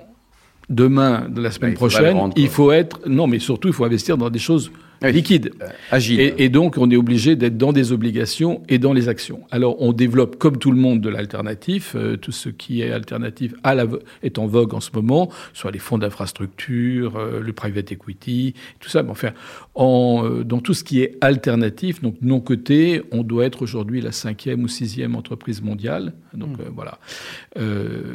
demain, 0.69 1.27
de 1.29 1.41
la 1.41 1.51
semaine 1.51 1.73
prochaine, 1.73 2.17
il 2.35 2.47
faut 2.47 2.71
être. 2.71 3.01
Non, 3.07 3.27
mais 3.27 3.39
surtout, 3.39 3.67
il 3.67 3.73
faut 3.73 3.85
investir 3.85 4.17
dans 4.17 4.29
des 4.29 4.39
choses 4.39 4.71
liquides. 5.09 5.51
Euh, 5.61 5.67
agile. 5.89 6.33
Et, 6.37 6.49
donc, 6.49 6.77
on 6.77 6.89
est 6.91 6.95
obligé 6.95 7.35
d'être 7.35 7.57
dans 7.57 7.73
des 7.73 7.91
obligations 7.91 8.61
et 8.69 8.77
dans 8.77 8.93
les 8.93 9.09
actions. 9.09 9.41
Alors, 9.49 9.81
on 9.81 9.93
développe, 9.93 10.37
comme 10.37 10.57
tout 10.57 10.71
le 10.71 10.77
monde, 10.77 11.01
de 11.01 11.09
l'alternatif. 11.09 11.95
Euh, 11.95 12.17
tout 12.17 12.31
ce 12.31 12.49
qui 12.49 12.81
est 12.81 12.91
alternatif 12.91 13.53
à 13.63 13.73
la, 13.73 13.85
est 14.21 14.37
en 14.37 14.45
vogue 14.45 14.73
en 14.73 14.79
ce 14.79 14.91
moment, 14.93 15.31
soit 15.53 15.71
les 15.71 15.79
fonds 15.79 15.97
d'infrastructure, 15.97 17.15
euh, 17.15 17.39
le 17.39 17.53
private 17.53 17.91
equity, 17.91 18.53
tout 18.79 18.89
ça. 18.89 19.01
Mais 19.01 19.09
enfin, 19.09 19.31
en, 19.73 20.29
dans 20.43 20.59
tout 20.59 20.73
ce 20.73 20.83
qui 20.83 21.01
est 21.01 21.17
alternatif, 21.21 22.01
donc 22.01 22.15
non 22.21 22.39
coté, 22.39 23.01
on 23.11 23.23
doit 23.23 23.45
être 23.45 23.61
aujourd'hui 23.61 24.01
la 24.01 24.11
cinquième 24.11 24.63
ou 24.63 24.67
sixième 24.67 25.15
entreprise 25.15 25.61
mondiale. 25.61 26.13
Donc, 26.33 26.57
hmm. 26.57 26.71
voilà. 26.73 26.99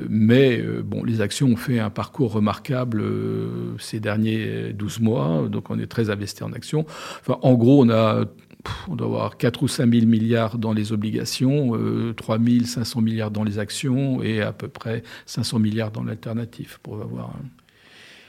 mais, 0.09 0.63
bon, 0.85 1.03
les 1.05 1.21
actions 1.21 1.49
ont 1.49 1.57
fait 1.57 1.79
un 1.79 1.91
parcours 1.91 2.33
remarquable 2.33 3.03
ces 3.79 4.01
derniers 4.01 4.73
12 4.73 5.01
mois. 5.01 5.49
Donc, 5.51 5.71
on 5.71 5.79
est 5.79 5.87
très 5.87 6.11
investi 6.11 6.45
en 6.45 6.53
actions. 6.53 6.76
Enfin, 7.21 7.39
en 7.43 7.55
gros, 7.55 7.85
on 7.85 7.91
a 7.91 8.25
on 8.89 8.97
doit 8.97 9.07
avoir 9.07 9.37
4 9.37 9.63
ou 9.63 9.69
5 9.69 9.93
000 9.93 10.07
milliards 10.07 10.59
dans 10.59 10.73
les 10.73 10.93
obligations, 10.93 11.77
euh, 11.77 12.13
3 12.17 12.39
500 12.65 13.01
milliards 13.01 13.31
dans 13.31 13.45
les 13.45 13.59
actions 13.59 14.23
et 14.23 14.43
à 14.43 14.53
peu 14.53 14.69
près 14.69 15.03
500 15.27 15.59
milliards 15.61 15.91
dans 15.91 16.03
l'alternatif 16.03 16.81
pour 16.83 17.01
avoir. 17.01 17.33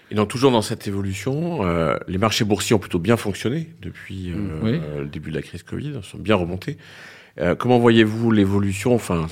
Et 0.09 0.15
donc 0.15 0.29
toujours 0.29 0.51
dans 0.51 0.61
cette 0.61 0.87
évolution, 0.87 1.65
euh, 1.65 1.97
les 2.07 2.17
marchés 2.17 2.45
boursiers 2.45 2.75
ont 2.75 2.79
plutôt 2.79 2.99
bien 2.99 3.17
fonctionné 3.17 3.69
depuis 3.81 4.31
euh, 4.31 5.01
le 5.01 5.07
début 5.07 5.31
de 5.31 5.35
la 5.35 5.41
crise 5.41 5.63
Covid, 5.63 5.93
ils 5.97 6.03
sont 6.03 6.17
bien 6.17 6.35
remontés. 6.35 6.77
Euh, 7.39 7.55
comment 7.55 7.77
voyez-vous 7.77 8.31
l'évolution, 8.31 8.95
enfin, 8.95 9.27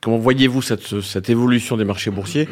comment 0.00 0.18
voyez-vous 0.18 0.62
cette, 0.62 1.00
cette 1.00 1.30
évolution 1.30 1.76
des 1.76 1.84
marchés 1.84 2.10
boursiers 2.10 2.48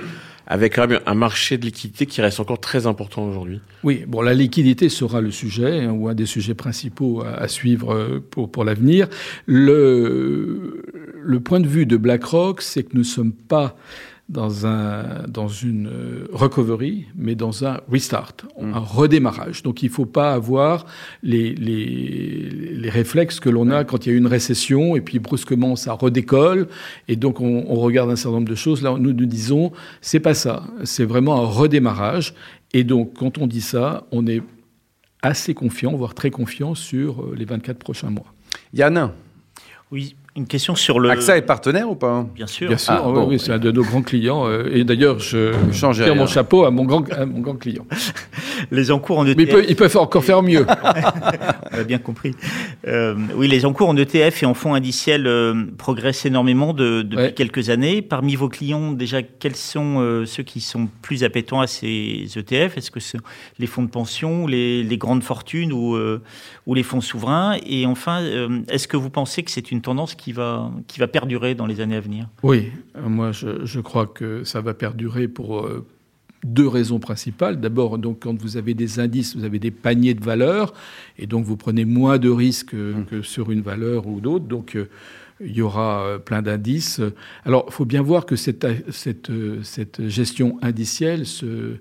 avec 0.49 0.75
quand 0.75 0.89
même 0.89 1.00
un 1.05 1.15
marché 1.15 1.59
de 1.59 1.67
liquidité 1.67 2.06
qui 2.06 2.23
reste 2.23 2.41
encore 2.41 2.59
très 2.59 2.87
important 2.87 3.29
aujourd'hui. 3.29 3.61
Oui, 3.85 4.05
bon, 4.09 4.23
la 4.23 4.33
liquidité 4.33 4.89
sera 4.89 5.21
le 5.21 5.31
sujet, 5.31 5.85
hein, 5.85 5.93
ou 5.93 6.09
un 6.09 6.15
des 6.15 6.25
sujets 6.25 6.55
principaux 6.55 7.23
à, 7.23 7.35
à 7.35 7.49
suivre 7.49 7.95
euh, 7.95 8.19
pour, 8.31 8.50
pour 8.50 8.65
l'avenir. 8.65 9.09
Le, 9.45 10.83
le 11.23 11.41
point 11.41 11.61
de 11.61 11.69
vue 11.69 11.85
de 11.85 11.99
BlackRock, 11.99 12.62
c'est 12.62 12.83
que 12.83 12.91
nous 12.95 13.00
ne 13.00 13.05
sommes 13.05 13.35
pas 13.35 13.77
dans, 14.28 14.66
un, 14.66 15.26
dans 15.26 15.48
une 15.48 15.88
euh, 15.88 16.28
recovery, 16.32 17.06
mais 17.16 17.34
dans 17.34 17.64
un 17.64 17.80
restart, 17.90 18.34
mm. 18.60 18.75
un 18.75 18.78
redémarrage. 18.78 19.62
Donc 19.62 19.82
il 19.82 19.86
ne 19.86 19.92
faut 19.92 20.06
pas 20.06 20.34
avoir 20.34 20.84
les, 21.22 21.54
les, 21.54 22.50
les 22.50 22.90
réflexes 22.90 23.40
que 23.40 23.48
l'on 23.48 23.70
a 23.70 23.84
quand 23.84 24.04
il 24.04 24.12
y 24.12 24.14
a 24.14 24.19
une 24.19 24.26
récession 24.26 24.96
et 24.96 25.00
puis 25.00 25.19
brusquement 25.19 25.76
ça 25.76 25.94
redécolle 25.94 26.69
et 27.08 27.16
donc 27.16 27.40
on, 27.40 27.64
on 27.69 27.76
regarde 27.76 28.10
un 28.10 28.16
certain 28.16 28.36
nombre 28.36 28.50
de 28.50 28.54
choses. 28.54 28.82
Là, 28.82 28.96
nous 28.98 29.12
nous 29.12 29.26
disons, 29.26 29.72
c'est 30.02 30.20
pas 30.20 30.34
ça, 30.34 30.64
c'est 30.84 31.04
vraiment 31.04 31.42
un 31.42 31.46
redémarrage. 31.46 32.34
Et 32.75 32.84
donc 32.84 33.14
quand 33.19 33.38
on 33.38 33.46
dit 33.46 33.62
ça, 33.62 34.06
on 34.12 34.26
est 34.26 34.42
assez 35.22 35.54
confiant, 35.54 35.96
voire 35.96 36.14
très 36.14 36.30
confiant 36.30 36.75
sur 36.75 37.22
euh, 37.22 37.34
les 37.36 37.44
24 37.44 37.78
prochains 37.78 38.10
mois. 38.10 38.26
Yann? 38.75 39.10
Oui, 39.90 40.16
une 40.36 40.46
question 40.46 40.75
sur 40.75 41.00
le. 41.00 41.10
AXA 41.10 41.36
est 41.36 41.42
partenaire 41.42 41.90
ou 41.90 41.96
pas? 41.96 42.25
Bien 42.34 42.46
sûr. 42.46 42.69
Bien 42.69 42.78
sûr, 42.78 42.94
ah, 42.94 43.25
oui, 43.26 43.38
c'est 43.38 43.52
un 43.52 43.58
de 43.58 43.70
nos 43.70 43.82
grands 43.82 44.02
clients. 44.02 44.46
Euh, 44.46 44.70
et 44.72 44.84
d'ailleurs, 44.84 45.19
je 45.19 45.52
change 45.72 46.00
mon 46.00 46.26
chapeau 46.26 46.64
à 46.64 46.70
mon 46.70 46.84
grand, 46.84 47.04
mon 47.26 47.40
grand 47.40 47.56
client. 47.56 47.86
les 48.70 48.90
encours 48.90 49.19
en 49.19 49.26
ETF. 49.26 49.36
Mais 49.36 49.64
il 49.69 49.76
peut, 49.76 49.88
encore 49.96 50.25
faire 50.25 50.42
mieux. 50.42 50.64
On 51.72 51.78
a 51.78 51.84
bien 51.84 51.98
compris. 51.98 52.34
Euh, 52.86 53.16
oui, 53.34 53.48
les 53.48 53.66
encours 53.66 53.88
en 53.88 53.96
ETF 53.96 54.42
et 54.42 54.46
en 54.46 54.54
fonds 54.54 54.75
indiciels 54.75 55.26
euh, 55.26 55.64
progressent 55.76 56.26
énormément 56.26 56.72
de, 56.72 57.02
depuis 57.02 57.34
quelques 57.34 57.70
années. 57.70 58.02
Parmi 58.02 58.36
vos 58.36 58.48
clients, 58.48 58.92
déjà, 58.92 59.22
quels 59.22 59.56
sont 59.56 60.25
ceux 60.26 60.42
qui 60.42 60.60
sont 60.60 60.88
plus 61.02 61.25
appétents 61.25 61.60
à 61.60 61.66
ces 61.66 62.26
ETF 62.36 62.76
Est-ce 62.76 62.90
que 62.90 63.00
c'est 63.00 63.19
les 63.58 63.66
fonds 63.66 63.82
de 63.82 63.90
pension, 63.90 64.46
les, 64.46 64.84
les 64.84 64.98
grandes 64.98 65.22
fortunes 65.22 65.73
ou, 65.73 65.99
ou 66.66 66.75
les 66.75 66.82
fonds 66.82 67.00
souverains? 67.00 67.56
Et 67.66 67.87
enfin, 67.87 68.23
est-ce 68.68 68.87
que 68.87 68.97
vous 68.97 69.11
pensez 69.11 69.42
que 69.42 69.50
c'est 69.50 69.73
une 69.73 69.80
tendance 69.80 70.14
qui 70.18 70.32
va, 70.32 70.70
qui 70.87 71.00
va 71.00 71.08
perdurer 71.08 71.54
dans 71.54 71.66
les 71.66 71.80
années 71.80 71.96
à 71.96 72.00
venir 72.00 72.28
Oui, 72.42 72.70
moi 73.00 73.32
je, 73.32 73.64
je 73.64 73.80
crois 73.80 74.06
que 74.06 74.44
ça 74.44 74.60
va 74.60 74.75
perdurer 74.75 75.28
pour 75.28 75.60
euh, 75.60 75.87
deux 76.44 76.68
raisons 76.68 76.98
principales. 76.98 77.60
D'abord, 77.60 77.98
donc, 77.98 78.20
quand 78.20 78.38
vous 78.40 78.56
avez 78.56 78.75
des 78.75 79.00
indices, 79.00 79.37
vous 79.37 79.44
avez 79.44 79.58
des 79.58 79.70
paniers 79.70 80.14
de 80.14 80.25
valeurs, 80.25 80.75
et 81.18 81.26
donc 81.26 81.44
vous 81.44 81.56
prenez 81.56 81.84
moins 81.84 82.18
de 82.18 82.28
risques 82.28 82.75
mmh. 82.75 83.04
que 83.06 83.22
sur 83.22 83.50
une 83.50 83.62
valeur 83.62 84.06
ou 84.06 84.20
d'autres. 84.20 84.46
Donc, 84.46 84.76
euh, 84.76 84.88
il 85.40 85.52
y 85.52 85.62
aura 85.62 86.02
euh, 86.02 86.18
plein 86.18 86.42
d'indices. 86.42 87.00
Alors, 87.44 87.64
il 87.68 87.72
faut 87.72 87.84
bien 87.84 88.02
voir 88.02 88.26
que 88.26 88.37
cette, 88.37 88.66
cette, 88.90 89.30
cette 89.62 90.08
gestion 90.08 90.58
indicielle 90.62 91.26
se, 91.26 91.76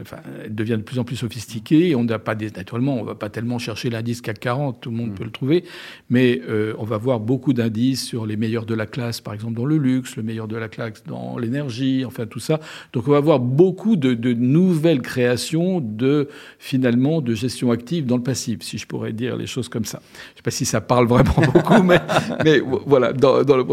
enfin, 0.00 0.16
elle 0.44 0.54
devient 0.54 0.76
de 0.78 0.82
plus 0.82 0.98
en 0.98 1.04
plus 1.04 1.16
sophistiquée. 1.16 1.94
On 1.94 2.04
n'a 2.04 2.18
pas 2.18 2.34
des, 2.34 2.50
naturellement, 2.50 2.98
on 2.98 3.04
va 3.04 3.14
pas 3.14 3.28
tellement 3.28 3.58
chercher 3.58 3.90
l'indice 3.90 4.20
CAC 4.22 4.40
40, 4.40 4.80
tout 4.80 4.90
le 4.90 4.96
monde 4.96 5.10
mm. 5.10 5.14
peut 5.14 5.24
le 5.24 5.30
trouver, 5.30 5.64
mais 6.08 6.40
euh, 6.48 6.74
on 6.78 6.84
va 6.84 6.96
voir 6.96 7.20
beaucoup 7.20 7.52
d'indices 7.52 8.04
sur 8.04 8.26
les 8.26 8.36
meilleurs 8.36 8.66
de 8.66 8.74
la 8.74 8.86
classe, 8.86 9.20
par 9.20 9.34
exemple 9.34 9.54
dans 9.54 9.66
le 9.66 9.76
luxe, 9.76 10.16
le 10.16 10.22
meilleur 10.22 10.48
de 10.48 10.56
la 10.56 10.68
classe 10.68 11.04
dans 11.06 11.38
l'énergie, 11.38 12.04
enfin 12.04 12.26
tout 12.26 12.40
ça. 12.40 12.60
Donc 12.92 13.06
on 13.08 13.10
va 13.10 13.20
voir 13.20 13.40
beaucoup 13.40 13.96
de, 13.96 14.14
de, 14.14 14.32
nouvelles 14.32 15.02
créations 15.02 15.80
de 15.80 16.28
finalement 16.58 17.20
de 17.20 17.34
gestion 17.34 17.70
active 17.70 18.06
dans 18.06 18.16
le 18.16 18.22
passif, 18.22 18.62
si 18.62 18.78
je 18.78 18.86
pourrais 18.86 19.12
dire 19.12 19.36
les 19.36 19.46
choses 19.46 19.68
comme 19.68 19.84
ça. 19.84 20.00
Je 20.02 20.32
ne 20.32 20.36
sais 20.36 20.42
pas 20.42 20.50
si 20.50 20.64
ça 20.64 20.80
parle 20.80 21.06
vraiment 21.06 21.34
beaucoup, 21.52 21.82
mais, 21.82 22.00
mais 22.44 22.60
voilà. 22.86 23.12
Dans, 23.12 23.44
dans 23.44 23.56
le... 23.56 23.64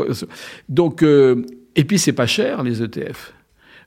Donc 0.67 1.03
euh, 1.03 1.45
et 1.75 1.83
puis 1.85 1.99
c'est 1.99 2.13
pas 2.13 2.27
cher 2.27 2.63
les 2.63 2.83
ETF. 2.83 3.33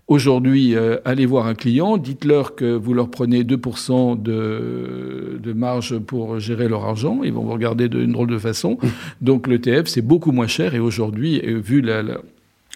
Aujourd'hui, 0.06 0.76
euh, 0.76 0.98
allez 1.06 1.24
voir 1.24 1.46
un 1.46 1.54
client, 1.54 1.96
dites-leur 1.96 2.54
que 2.54 2.74
vous 2.74 2.92
leur 2.92 3.10
prenez 3.10 3.42
2% 3.42 4.20
de, 4.20 5.40
de, 5.42 5.52
marge 5.54 5.98
pour 5.98 6.38
gérer 6.38 6.68
leur 6.68 6.84
argent, 6.84 7.22
ils 7.24 7.32
vont 7.32 7.44
vous 7.44 7.52
regarder 7.52 7.88
d'une 7.88 8.12
drôle 8.12 8.28
de 8.28 8.38
façon. 8.38 8.78
Donc 9.22 9.46
l'ETF, 9.46 9.86
c'est 9.86 10.02
beaucoup 10.02 10.30
moins 10.30 10.46
cher 10.46 10.74
et 10.74 10.78
aujourd'hui, 10.78 11.40
vu 11.40 11.80
la, 11.80 12.02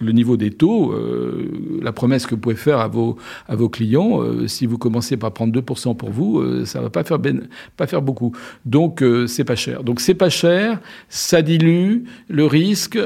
le 0.01 0.13
niveau 0.13 0.37
des 0.37 0.51
taux, 0.51 0.93
euh, 0.93 1.81
la 1.83 1.93
promesse 1.93 2.27
que 2.27 2.35
vous 2.35 2.41
pouvez 2.41 2.55
faire 2.55 2.79
à 2.79 2.89
vos, 2.89 3.17
à 3.49 3.57
vos 3.57 3.69
clients, 3.69 4.23
euh, 4.23 4.47
si 4.47 4.67
vous 4.67 4.79
commencez 4.79 5.17
par 5.17 5.33
prendre 5.33 5.53
2% 5.53 5.97
pour 5.97 6.11
vous, 6.11 6.39
euh, 6.39 6.65
ça 6.65 6.81
va 6.81 6.91
pas 6.91 7.05
faire, 7.05 7.19
ben, 7.19 7.49
pas 7.77 7.87
faire 7.87 8.03
beaucoup. 8.03 8.33
Donc, 8.65 9.03
c'est 9.27 9.45
pas 9.45 9.57
cher. 9.57 9.83
Donc, 9.83 10.01
c'est 10.01 10.15
pas 10.15 10.31
cher, 10.31 10.81
ça 11.09 11.43
dilue 11.43 12.05
le 12.29 12.45
risque, 12.45 12.99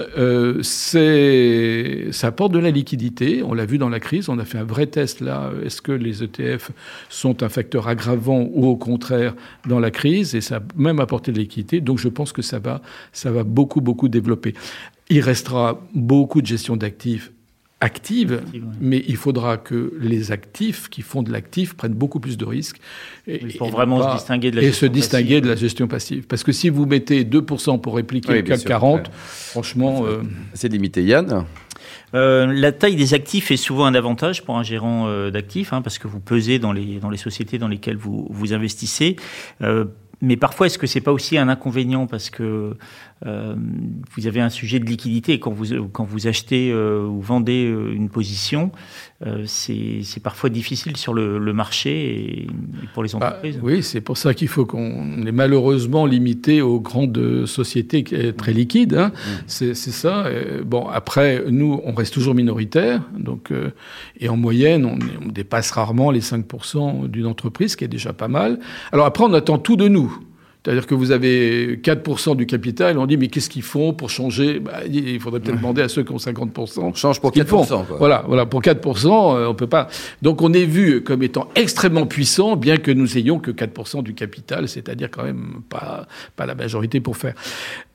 c'est, 0.62 2.08
ça 2.10 2.28
apporte 2.28 2.52
de 2.52 2.58
la 2.58 2.70
liquidité. 2.70 3.42
On 3.42 3.54
l'a 3.54 3.66
vu 3.66 3.78
dans 3.78 3.88
la 3.88 4.00
crise, 4.00 4.28
on 4.28 4.38
a 4.38 4.44
fait 4.44 4.58
un 4.58 4.64
vrai 4.64 4.86
test 4.86 5.20
là. 5.20 5.50
Est-ce 5.64 5.82
que 5.82 5.92
les 5.92 6.22
ETF 6.22 6.70
sont 7.08 7.42
un 7.42 7.48
facteur 7.48 7.88
aggravant 7.88 8.48
ou 8.52 8.66
au 8.66 8.76
contraire 8.76 9.34
dans 9.68 9.80
la 9.80 9.90
crise? 9.90 10.34
Et 10.34 10.40
ça 10.40 10.56
a 10.56 10.60
même 10.76 11.00
apporté 11.00 11.32
de 11.32 11.36
la 11.36 11.42
liquidité. 11.42 11.80
Donc, 11.80 11.98
je 11.98 12.08
pense 12.08 12.32
que 12.32 12.42
ça 12.42 12.58
va, 12.58 12.82
ça 13.12 13.30
va 13.30 13.44
beaucoup, 13.44 13.80
beaucoup 13.80 14.08
développer. 14.08 14.54
Il 15.12 15.20
restera 15.20 15.80
beaucoup 15.94 16.40
de 16.40 16.46
gestion 16.46 16.76
d'actifs 16.76 17.32
active, 17.82 18.42
mais 18.80 19.02
il 19.08 19.16
faudra 19.16 19.56
que 19.56 19.92
les 20.00 20.30
actifs 20.30 20.88
qui 20.88 21.02
font 21.02 21.22
de 21.22 21.32
l'actif 21.32 21.74
prennent 21.74 21.94
beaucoup 21.94 22.20
plus 22.20 22.38
de 22.38 22.44
risques. 22.44 22.78
Et, 23.26 23.38
pour 23.58 23.70
vraiment 23.70 24.08
se 24.08 24.16
distinguer 24.16 24.52
de 24.52 24.56
la 24.56 24.62
gestion 24.62 24.86
Et 24.86 24.88
se 24.88 24.92
distinguer 24.92 25.40
de 25.40 25.48
la 25.48 25.56
gestion 25.56 25.88
passive. 25.88 26.26
Parce 26.28 26.44
que 26.44 26.52
si 26.52 26.68
vous 26.68 26.86
mettez 26.86 27.24
2% 27.24 27.80
pour 27.80 27.96
répliquer 27.96 28.34
le 28.34 28.42
CAC 28.42 28.64
40, 28.64 29.10
franchement... 29.12 30.04
Euh, 30.06 30.22
C'est 30.54 30.68
limité. 30.68 31.02
Yann? 31.02 31.44
Euh, 32.14 32.46
la 32.46 32.70
taille 32.70 32.94
des 32.94 33.14
actifs 33.14 33.50
est 33.50 33.56
souvent 33.56 33.86
un 33.86 33.94
avantage 33.94 34.44
pour 34.44 34.56
un 34.56 34.62
gérant 34.62 35.08
euh, 35.08 35.30
d'actifs, 35.30 35.72
hein, 35.72 35.82
parce 35.82 35.98
que 35.98 36.06
vous 36.06 36.20
pesez 36.20 36.60
dans 36.60 36.72
les, 36.72 37.00
dans 37.00 37.10
les 37.10 37.16
sociétés 37.16 37.58
dans 37.58 37.68
lesquelles 37.68 37.96
vous, 37.96 38.28
vous 38.30 38.52
investissez. 38.52 39.16
mais 40.20 40.36
parfois, 40.36 40.66
est-ce 40.66 40.78
que 40.78 40.86
c'est 40.86 41.00
pas 41.00 41.12
aussi 41.12 41.36
un 41.36 41.48
inconvénient 41.48 42.06
parce 42.06 42.30
que 42.30 42.42
euh, 42.42 42.74
vous 43.24 44.26
avez 44.26 44.40
un 44.40 44.50
sujet 44.50 44.78
de 44.78 44.84
liquidité. 44.84 45.38
Quand 45.38 45.52
vous, 45.52 45.88
quand 45.92 46.04
vous 46.04 46.26
achetez 46.26 46.70
euh, 46.72 47.06
ou 47.06 47.20
vendez 47.20 47.66
euh, 47.66 47.92
une 47.94 48.08
position, 48.08 48.72
c'est 49.46 50.22
parfois 50.22 50.50
difficile 50.50 50.96
sur 50.96 51.14
le, 51.14 51.52
marché 51.52 52.40
et, 52.42 52.46
pour 52.92 53.04
les 53.04 53.10
bah, 53.12 53.28
entreprises. 53.28 53.60
oui, 53.62 53.82
c'est 53.82 54.00
pour 54.00 54.16
ça 54.16 54.34
qu'il 54.34 54.48
faut 54.48 54.66
qu'on 54.66 55.24
est 55.24 55.32
malheureusement 55.32 56.06
limité 56.06 56.60
aux 56.60 56.80
grandes 56.80 57.46
sociétés 57.46 58.02
très 58.36 58.52
liquides. 58.52 58.94
Hein. 58.94 59.12
Mmh. 59.14 59.46
C'est 59.46 59.74
ça. 59.74 60.26
bon, 60.64 60.88
après, 60.88 61.44
nous, 61.48 61.80
on 61.84 61.92
reste 61.92 62.14
toujours 62.14 62.34
minoritaire. 62.34 63.02
Donc, 63.16 63.52
et 64.18 64.28
en 64.28 64.36
moyenne, 64.36 64.84
on, 64.84 64.98
on 65.24 65.28
dépasse 65.28 65.70
rarement 65.70 66.10
les 66.10 66.20
5% 66.20 67.06
d'une 67.08 67.26
entreprise, 67.26 67.72
ce 67.72 67.76
qui 67.76 67.84
est 67.84 67.88
déjà 67.88 68.12
pas 68.12 68.28
mal. 68.28 68.58
Alors 68.90 69.06
après, 69.06 69.22
on 69.22 69.32
attend 69.34 69.58
tout 69.58 69.76
de 69.76 69.86
nous. 69.86 70.18
C'est-à-dire 70.64 70.86
que 70.86 70.94
vous 70.94 71.10
avez 71.10 71.80
4% 71.82 72.36
du 72.36 72.46
capital, 72.46 72.96
on 72.96 73.06
dit 73.06 73.16
mais 73.16 73.26
qu'est-ce 73.26 73.50
qu'ils 73.50 73.62
font 73.62 73.92
pour 73.92 74.10
changer? 74.10 74.60
Bah, 74.60 74.82
Il 74.88 75.18
faudrait 75.18 75.40
peut-être 75.40 75.56
demander 75.56 75.82
à 75.82 75.88
ceux 75.88 76.04
qui 76.04 76.12
ont 76.12 76.18
50%. 76.18 76.94
Change 76.94 77.20
pour 77.20 77.32
4%. 77.32 77.84
Quoi. 77.84 77.96
Voilà, 77.98 78.24
voilà, 78.28 78.46
pour 78.46 78.62
4%, 78.62 79.06
euh, 79.36 79.48
on 79.48 79.54
peut 79.54 79.66
pas. 79.66 79.88
Donc 80.20 80.40
on 80.40 80.52
est 80.52 80.64
vu 80.64 81.02
comme 81.02 81.24
étant 81.24 81.48
extrêmement 81.56 82.06
puissant, 82.06 82.54
bien 82.54 82.76
que 82.76 82.92
nous 82.92 83.18
ayons 83.18 83.40
que 83.40 83.50
4% 83.50 84.04
du 84.04 84.14
capital, 84.14 84.68
c'est-à-dire 84.68 85.10
quand 85.10 85.24
même 85.24 85.62
pas, 85.68 86.06
pas 86.36 86.46
la 86.46 86.54
majorité 86.54 87.00
pour 87.00 87.16
faire. 87.16 87.34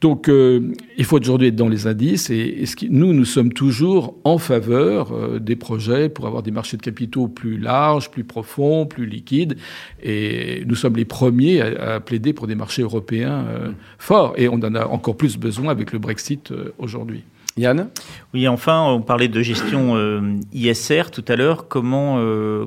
Donc 0.02 0.28
euh, 0.28 0.74
il 0.98 1.06
faut 1.06 1.22
aujourd'hui 1.22 1.48
être 1.48 1.56
dans 1.56 1.70
les 1.70 1.88
indices, 1.88 2.30
et, 2.30 2.66
ce 2.66 2.76
qui, 2.76 2.90
nous, 2.90 3.14
nous 3.14 3.26
sommes 3.26 3.54
toujours 3.54 4.16
en 4.26 4.40
faveur 4.40 5.14
euh, 5.14 5.40
des 5.40 5.56
projets 5.56 6.10
pour 6.10 6.28
avoir 6.28 6.44
des 6.44 6.52
marchés 6.52 6.76
de 6.76 6.82
capitaux 6.82 7.30
plus 7.30 7.58
larges, 7.58 8.12
plus 8.12 8.26
profonds, 8.26 8.86
plus 8.86 9.06
liquides, 9.06 9.56
et 10.04 10.64
nous 10.66 10.76
sommes 10.76 10.98
les 10.98 11.06
premiers 11.06 11.62
à, 11.62 11.96
à 11.96 12.00
plaider 12.02 12.34
pour 12.34 12.46
des 12.46 12.57
marché 12.58 12.82
européen 12.82 13.46
euh, 13.48 13.72
fort. 13.98 14.34
Et 14.38 14.50
on 14.50 14.56
en 14.56 14.76
a 14.76 14.86
encore 14.86 15.16
plus 15.16 15.38
besoin 15.38 15.72
avec 15.72 15.94
le 15.94 16.00
Brexit 16.00 16.52
euh, 16.52 16.74
aujourd'hui. 16.78 17.24
Yann? 17.56 17.90
Oui, 18.36 18.48
enfin, 18.48 18.84
on 18.84 19.02
parlait 19.02 19.30
de 19.30 19.42
gestion 19.42 19.96
euh, 19.96 20.36
ISR 20.54 21.06
tout 21.12 21.26
à 21.28 21.36
l'heure. 21.36 21.68
Comment, 21.68 22.22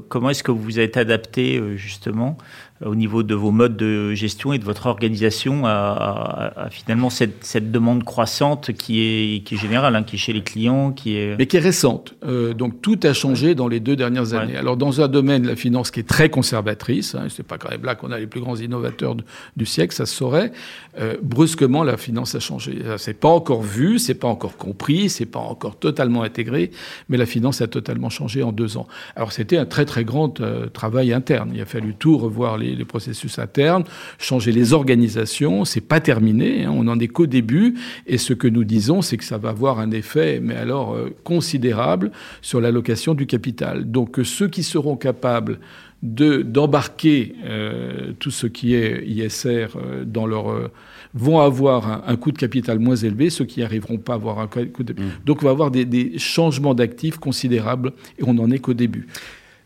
comment 0.08 0.30
est-ce 0.30 0.42
que 0.42 0.50
vous 0.50 0.60
vous 0.60 0.80
êtes 0.80 0.96
adapté 0.96 1.62
justement 1.76 2.36
au 2.84 2.94
niveau 2.94 3.22
de 3.22 3.34
vos 3.34 3.50
modes 3.50 3.76
de 3.76 4.14
gestion 4.14 4.52
et 4.52 4.58
de 4.58 4.64
votre 4.64 4.86
organisation 4.86 5.66
à, 5.66 6.68
finalement 6.70 7.10
cette, 7.10 7.44
cette, 7.44 7.70
demande 7.70 8.04
croissante 8.04 8.72
qui 8.72 9.00
est, 9.00 9.44
qui 9.44 9.54
est 9.54 9.58
générale, 9.58 9.94
hein, 9.96 10.02
qui 10.02 10.16
est 10.16 10.18
chez 10.18 10.32
les 10.32 10.42
clients, 10.42 10.90
qui 10.92 11.16
est... 11.16 11.36
Mais 11.38 11.46
qui 11.46 11.58
est 11.58 11.60
récente. 11.60 12.14
Euh, 12.24 12.54
donc 12.54 12.80
tout 12.80 12.98
a 13.02 13.12
changé 13.12 13.54
dans 13.54 13.68
les 13.68 13.80
deux 13.80 13.96
dernières 13.96 14.32
années. 14.32 14.56
Alors 14.56 14.78
dans 14.78 15.02
un 15.02 15.08
domaine, 15.08 15.46
la 15.46 15.56
finance 15.56 15.90
qui 15.90 16.00
est 16.00 16.08
très 16.08 16.30
conservatrice, 16.30 17.14
hein, 17.14 17.26
c'est 17.28 17.46
pas 17.46 17.58
quand 17.58 17.70
même 17.70 17.84
là 17.84 17.94
qu'on 17.94 18.12
a 18.12 18.18
les 18.18 18.26
plus 18.26 18.40
grands 18.40 18.56
innovateurs 18.56 19.14
du 19.56 19.66
siècle, 19.66 19.94
ça 19.94 20.06
se 20.06 20.14
saurait, 20.14 20.52
euh, 20.98 21.16
brusquement 21.22 21.84
la 21.84 21.98
finance 21.98 22.34
a 22.34 22.40
changé. 22.40 22.78
C'est 22.96 23.18
pas 23.18 23.28
encore 23.28 23.62
vu, 23.62 23.98
c'est 23.98 24.14
pas 24.14 24.28
encore 24.28 24.56
compris, 24.56 25.10
c'est 25.10 25.26
pas 25.26 25.38
encore 25.38 25.76
totalement 25.76 26.22
intégré, 26.22 26.70
mais 27.10 27.18
la 27.18 27.26
finance 27.26 27.60
a 27.60 27.66
totalement 27.66 28.08
changé 28.08 28.42
en 28.42 28.52
deux 28.52 28.78
ans. 28.78 28.86
Alors 29.16 29.32
c'était 29.32 29.58
un 29.58 29.66
très 29.66 29.84
très 29.84 30.04
grand 30.04 30.40
euh, 30.40 30.66
travail 30.68 31.12
interne. 31.12 31.52
Il 31.54 31.60
a 31.60 31.66
fallu 31.66 31.94
tout 31.94 32.16
revoir 32.16 32.56
les 32.56 32.69
les, 32.74 32.84
processus 32.84 33.38
internes, 33.38 33.84
changer 34.18 34.52
les 34.52 34.72
organisations. 34.72 35.64
C'est 35.64 35.80
pas 35.80 36.00
terminé, 36.00 36.64
hein, 36.64 36.72
on 36.74 36.84
n'en 36.84 36.98
est 36.98 37.08
qu'au 37.08 37.26
début. 37.26 37.74
Et 38.06 38.18
ce 38.18 38.32
que 38.32 38.48
nous 38.48 38.64
disons, 38.64 39.02
c'est 39.02 39.16
que 39.16 39.24
ça 39.24 39.38
va 39.38 39.50
avoir 39.50 39.78
un 39.78 39.90
effet, 39.90 40.40
mais 40.42 40.56
alors 40.56 40.94
euh, 40.94 41.14
considérable, 41.24 42.10
sur 42.42 42.60
l'allocation 42.60 43.14
du 43.14 43.26
capital. 43.26 43.90
Donc 43.90 44.18
euh, 44.18 44.24
ceux 44.24 44.48
qui 44.48 44.62
seront 44.62 44.96
capables 44.96 45.58
de 46.02 46.40
d'embarquer 46.40 47.34
euh, 47.44 48.12
tout 48.18 48.30
ce 48.30 48.46
qui 48.46 48.74
est 48.74 49.06
ISR 49.06 49.66
dans 50.06 50.26
leur 50.26 50.70
vont 51.12 51.40
avoir 51.40 52.08
un, 52.08 52.16
coût 52.16 52.30
de 52.30 52.38
capital 52.38 52.78
moins 52.78 52.96
élevé, 52.96 53.30
ceux 53.30 53.44
qui 53.44 53.60
n'arriveront 53.60 53.98
pas 53.98 54.12
à 54.12 54.16
avoir 54.16 54.38
un 54.38 54.46
coût 54.46 54.84
de... 54.84 54.92
Mmh. 54.92 55.06
Donc 55.26 55.42
on 55.42 55.46
va 55.46 55.50
avoir 55.50 55.70
des, 55.70 55.84
des 55.84 56.18
changements 56.18 56.74
d'actifs 56.74 57.18
considérables 57.18 57.92
et 58.18 58.22
on 58.24 58.34
n'en 58.34 58.50
est 58.50 58.60
qu'au 58.60 58.74
début. 58.74 59.08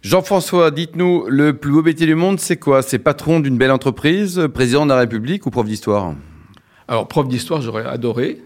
Jean-François, 0.05 0.71
dites-nous, 0.71 1.25
le 1.29 1.57
plus 1.57 1.73
beau 1.73 1.83
métier 1.83 2.05
du 2.07 2.15
monde, 2.15 2.39
c'est 2.39 2.59
quoi? 2.59 2.83
C'est 2.83 2.99
patron 2.99 3.41
d'une 3.41 3.57
belle 3.57 3.71
entreprise, 3.71 4.49
président 4.53 4.85
de 4.85 4.91
la 4.91 4.99
République 4.99 5.47
ou 5.47 5.51
prof 5.51 5.65
d'histoire? 5.65 6.15
Alors, 6.89 7.09
prof 7.09 7.27
d'histoire, 7.27 7.63
j'aurais 7.63 7.87
adoré. 7.87 8.43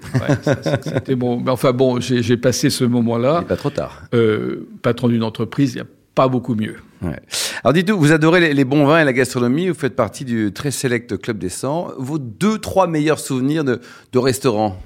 C'était 0.84 1.16
bon. 1.16 1.40
Mais 1.40 1.50
enfin 1.50 1.72
bon, 1.72 1.98
j'ai 1.98 2.36
passé 2.36 2.70
ce 2.70 2.84
moment-là. 2.84 3.42
Pas 3.42 3.56
trop 3.56 3.70
tard. 3.70 4.04
Euh, 4.14 4.68
patron 4.82 5.08
d'une 5.08 5.24
entreprise, 5.24 5.72
il 5.72 5.78
n'y 5.78 5.82
a 5.82 5.86
pas 6.14 6.28
beaucoup 6.28 6.54
mieux. 6.54 6.76
Alors 7.64 7.72
dites-nous, 7.72 7.98
vous 7.98 8.12
adorez 8.12 8.54
les, 8.54 8.64
bons 8.64 8.86
vins 8.86 9.00
et 9.00 9.04
la 9.04 9.12
gastronomie, 9.12 9.68
vous 9.68 9.74
faites 9.74 9.96
partie 9.96 10.24
du 10.24 10.52
très 10.52 10.70
select 10.70 11.16
Club 11.20 11.38
des 11.38 11.48
100. 11.48 11.94
Vos 11.98 12.18
deux, 12.18 12.58
trois 12.58 12.86
meilleurs 12.86 13.18
souvenirs 13.18 13.64
de, 13.64 13.80
de 14.12 14.18
restaurants? 14.20 14.80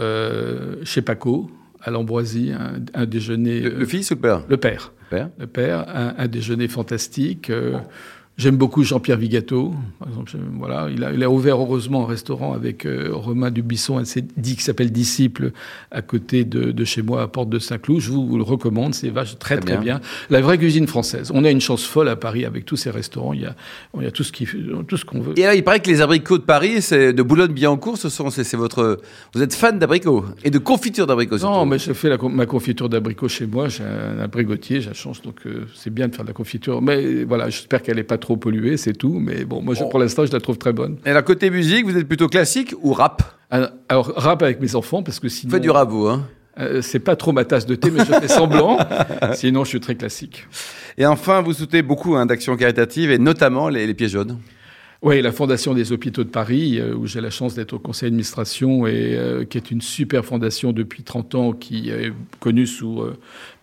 Euh, 0.00 0.78
Chez 0.82 1.02
Paco, 1.02 1.52
à 1.80 1.92
l'Ambroisie, 1.92 2.52
un, 2.94 3.06
déjeuner... 3.06 3.60
Le, 3.60 3.86
fils 3.86 4.10
ou 4.10 4.14
le 4.14 4.20
père? 4.20 4.42
Le 4.48 4.56
père. 4.56 4.92
Le 5.38 5.46
père, 5.46 5.86
un, 5.88 6.28
déjeuner 6.28 6.68
fantastique. 6.68 7.50
Euh, 7.50 7.78
J'aime 8.38 8.56
beaucoup 8.56 8.82
Jean-Pierre 8.82 9.18
Vigato. 9.18 9.74
Par 9.98 10.08
exemple, 10.08 10.32
voilà, 10.58 10.88
il 10.90 11.04
a, 11.04 11.12
il 11.12 11.22
a, 11.22 11.30
ouvert 11.30 11.60
heureusement 11.60 12.04
un 12.04 12.06
restaurant 12.06 12.54
avec 12.54 12.86
euh, 12.86 13.10
Romain 13.12 13.50
Dubisson, 13.50 14.02
dit 14.38 14.56
qui 14.56 14.62
s'appelle 14.62 14.90
Disciple, 14.90 15.52
à 15.90 16.00
côté 16.00 16.44
de, 16.44 16.72
de, 16.72 16.84
chez 16.84 17.02
moi, 17.02 17.20
à 17.20 17.28
Porte 17.28 17.50
de 17.50 17.58
Saint-Cloud. 17.58 18.00
Je 18.00 18.10
vous, 18.10 18.38
le 18.38 18.42
recommande, 18.42 18.94
c'est 18.94 19.10
vache 19.10 19.38
très 19.38 19.58
très, 19.58 19.76
bien. 19.76 20.00
La 20.30 20.40
vraie 20.40 20.56
cuisine 20.56 20.86
française. 20.86 21.30
On 21.34 21.44
a 21.44 21.50
une 21.50 21.60
chance 21.60 21.84
folle 21.84 22.08
à 22.08 22.16
Paris 22.16 22.46
avec 22.46 22.64
tous 22.64 22.76
ces 22.76 22.90
restaurants. 22.90 23.34
Il 23.34 23.42
y 23.42 23.46
a, 23.46 23.54
il 23.98 24.02
y 24.02 24.06
a 24.06 24.10
tout 24.10 24.24
ce 24.24 24.32
qui, 24.32 24.48
tout 24.88 24.96
ce 24.96 25.04
qu'on 25.04 25.20
veut. 25.20 25.38
Et 25.38 25.42
là, 25.42 25.54
il 25.54 25.62
paraît 25.62 25.80
que 25.80 25.90
les 25.90 26.00
abricots 26.00 26.38
de 26.38 26.44
Paris, 26.44 26.80
c'est 26.80 27.12
de 27.12 27.22
Boulogne-Billancourt, 27.22 27.98
ce 27.98 28.08
sont, 28.08 28.30
c'est 28.30 28.56
votre, 28.56 29.00
vous 29.34 29.42
êtes 29.42 29.54
fan 29.54 29.78
d'abricots 29.78 30.24
et 30.42 30.48
de 30.48 30.58
confiture 30.58 31.06
d'abricots. 31.06 31.36
Non, 31.38 31.66
mais 31.66 31.78
je 31.78 31.92
fais 31.92 32.08
la, 32.08 32.16
ma 32.16 32.46
confiture 32.46 32.88
d'abricots 32.88 33.28
chez 33.28 33.46
moi. 33.46 33.68
J'ai 33.68 33.84
un 33.84 34.20
abricotier, 34.20 34.80
j'ai 34.80 34.88
la 34.88 34.94
chance, 34.94 35.20
donc 35.20 35.46
euh, 35.46 35.66
c'est 35.74 35.92
bien 35.92 36.08
de 36.08 36.14
faire 36.14 36.24
de 36.24 36.30
la 36.30 36.34
confiture. 36.34 36.80
Mais 36.80 37.24
voilà, 37.24 37.50
j'espère 37.50 37.82
qu'elle 37.82 37.98
est 37.98 38.04
pas 38.04 38.18
trop 38.22 38.38
polluée, 38.38 38.78
c'est 38.78 38.94
tout. 38.94 39.18
Mais 39.20 39.44
bon, 39.44 39.60
moi, 39.60 39.74
pour 39.90 39.98
l'instant, 39.98 40.24
je 40.24 40.32
la 40.32 40.40
trouve 40.40 40.56
très 40.56 40.72
bonne. 40.72 40.96
Et 41.04 41.12
la 41.12 41.22
côté 41.22 41.50
musique, 41.50 41.84
vous 41.84 41.96
êtes 41.96 42.08
plutôt 42.08 42.28
classique 42.28 42.74
ou 42.80 42.94
rap? 42.94 43.22
Alors, 43.50 44.12
rap 44.16 44.42
avec 44.42 44.60
mes 44.60 44.74
enfants, 44.74 45.02
parce 45.02 45.20
que 45.20 45.28
sinon. 45.28 45.50
Vous 45.50 45.56
faites 45.56 45.62
du 45.62 45.70
rap, 45.70 45.90
vous, 45.90 46.06
hein 46.06 46.26
euh, 46.58 46.82
c'est 46.82 46.98
pas 46.98 47.16
trop 47.16 47.32
ma 47.32 47.44
tasse 47.44 47.64
de 47.64 47.74
thé, 47.74 47.90
mais 47.90 48.00
je 48.00 48.12
fais 48.12 48.28
semblant. 48.28 48.78
Sinon, 49.34 49.64
je 49.64 49.70
suis 49.70 49.80
très 49.80 49.94
classique. 49.94 50.46
Et 50.98 51.06
enfin, 51.06 51.40
vous 51.40 51.54
soutenez 51.54 51.82
beaucoup 51.82 52.14
hein, 52.14 52.26
d'actions 52.26 52.56
caritatives, 52.56 53.10
et 53.10 53.18
notamment 53.18 53.70
les, 53.70 53.94
Pieds 53.94 54.10
Jaunes. 54.10 54.38
Oui, 55.00 55.22
la 55.22 55.32
Fondation 55.32 55.72
des 55.72 55.92
Hôpitaux 55.92 56.24
de 56.24 56.28
Paris, 56.28 56.78
euh, 56.78 56.94
où 56.94 57.06
j'ai 57.06 57.22
la 57.22 57.30
chance 57.30 57.54
d'être 57.54 57.72
au 57.72 57.78
conseil 57.78 58.10
d'administration, 58.10 58.86
et 58.86 59.16
euh, 59.16 59.44
qui 59.44 59.56
est 59.56 59.70
une 59.70 59.80
super 59.80 60.26
fondation 60.26 60.72
depuis 60.72 61.02
30 61.02 61.34
ans, 61.34 61.52
qui 61.52 61.88
est 61.88 62.12
connue 62.38 62.66
sous 62.66 63.02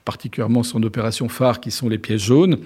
particulièrement 0.10 0.63
son 0.63 0.82
opération 0.84 1.30
phare 1.30 1.60
qui 1.60 1.72
sont 1.72 1.88
les 1.88 2.00
pièces 2.00 2.24
jaunes, 2.24 2.58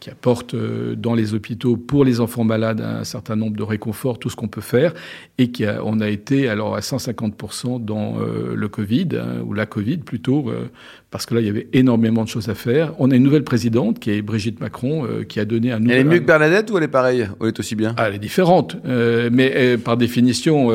qui 0.00 0.10
apportent 0.10 0.56
dans 0.96 1.14
les 1.14 1.32
hôpitaux 1.32 1.76
pour 1.76 2.04
les 2.04 2.20
enfants 2.20 2.44
malades 2.44 2.80
un 2.80 3.04
certain 3.04 3.36
nombre 3.36 3.56
de 3.56 3.62
réconforts, 3.62 4.18
tout 4.18 4.28
ce 4.28 4.36
qu'on 4.36 4.48
peut 4.48 4.60
faire, 4.60 4.92
et 5.38 5.50
qui 5.50 5.64
a, 5.64 5.82
on 5.84 6.00
a 6.00 6.08
été 6.08 6.48
alors 6.48 6.76
à 6.76 6.80
150% 6.80 7.82
dans 7.84 8.16
le 8.54 8.68
Covid, 8.68 9.08
hein, 9.14 9.42
ou 9.46 9.54
la 9.54 9.66
Covid 9.66 9.98
plutôt, 9.98 10.52
parce 11.10 11.26
que 11.26 11.34
là, 11.34 11.40
il 11.40 11.46
y 11.46 11.50
avait 11.50 11.66
énormément 11.72 12.22
de 12.22 12.28
choses 12.28 12.48
à 12.48 12.54
faire. 12.54 12.92
On 13.00 13.10
a 13.10 13.16
une 13.16 13.24
nouvelle 13.24 13.42
présidente, 13.42 13.98
qui 13.98 14.12
est 14.12 14.22
Brigitte 14.22 14.60
Macron, 14.60 15.04
euh, 15.04 15.24
qui 15.24 15.40
a 15.40 15.44
donné 15.44 15.72
un 15.72 15.80
nouveau... 15.80 15.92
Elle 15.92 15.98
est 15.98 16.04
mieux 16.04 16.20
que 16.20 16.24
Bernadette 16.24 16.70
ou 16.70 16.78
elle 16.78 16.84
est 16.84 16.88
pareille? 16.88 17.28
Ou 17.40 17.44
elle 17.44 17.48
est 17.48 17.58
aussi 17.58 17.74
bien? 17.74 17.94
Ah, 17.96 18.08
Elle 18.08 18.14
est 18.14 18.20
différente. 18.20 18.76
Euh, 18.86 19.28
mais 19.32 19.52
euh, 19.56 19.76
par 19.76 19.96
définition, 19.96 20.68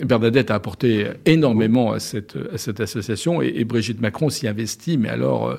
Bernadette 0.00 0.50
a 0.50 0.54
apporté 0.54 1.06
énormément 1.26 1.92
à 1.92 2.00
cette, 2.00 2.36
à 2.52 2.56
cette 2.56 2.80
association 2.80 3.42
et, 3.42 3.52
et 3.56 3.64
Brigitte 3.64 4.00
Macron 4.00 4.30
s'y 4.30 4.48
investit, 4.48 4.96
mais 4.96 5.10
alors 5.10 5.58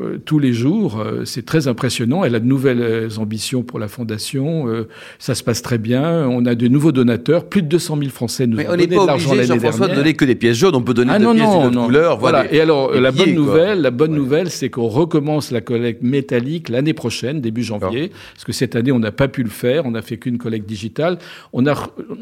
euh, 0.00 0.18
tous 0.24 0.38
les 0.38 0.52
jours. 0.52 1.00
Euh, 1.00 1.24
c'est 1.24 1.44
très 1.44 1.68
impressionnant. 1.68 2.24
Elle 2.24 2.34
a 2.34 2.40
de 2.40 2.46
nouvelles 2.46 2.80
euh, 2.80 3.08
ambitions 3.18 3.62
pour 3.62 3.78
la 3.78 3.88
fondation. 3.88 4.66
ça 5.18 5.34
se 5.34 5.42
passe 5.42 5.62
très 5.62 5.78
bien. 5.78 6.26
On 6.28 6.46
a 6.46 6.54
de 6.54 6.68
nouveaux 6.68 6.92
donateurs. 6.92 7.48
Plus 7.48 7.62
de 7.62 7.68
200 7.68 7.98
000 7.98 8.10
Français 8.10 8.46
nous 8.46 8.58
ont 8.58 8.64
donné 8.64 8.86
de 8.86 8.94
l'argent 8.94 9.34
l'année 9.34 9.46
dernière. 9.46 9.72
Jean-François, 9.72 9.88
de 9.88 9.94
donner 9.94 10.14
que 10.14 10.24
des 10.24 10.34
pièces 10.34 10.56
jaunes. 10.56 10.74
On 10.74 10.82
peut 10.82 10.94
donner 10.94 11.12
ah, 11.14 11.18
des 11.18 11.24
pièces 11.24 11.40
non, 11.40 11.70
non. 11.70 11.86
couleur. 11.86 12.18
Voilà. 12.18 12.52
Et 12.52 12.60
alors, 12.60 12.92
la 12.92 13.10
bonne 13.10 13.34
nouvelle, 13.34 13.80
la 13.80 13.90
bonne 13.90 14.14
nouvelle, 14.14 14.50
c'est 14.50 14.70
qu'on 14.70 14.88
recommence 14.88 15.50
la 15.50 15.60
collecte 15.60 16.02
métallique 16.02 16.68
l'année 16.68 16.94
prochaine, 16.94 17.40
début 17.40 17.62
janvier. 17.62 18.10
Parce 18.34 18.44
que 18.44 18.52
cette 18.52 18.76
année, 18.76 18.92
on 18.92 18.98
n'a 18.98 19.12
pas 19.12 19.28
pu 19.28 19.42
le 19.42 19.50
faire. 19.50 19.86
On 19.86 19.90
n'a 19.92 20.02
fait 20.02 20.16
qu'une 20.16 20.38
collecte 20.38 20.68
digitale. 20.68 21.18
On 21.52 21.66
a, 21.66 21.74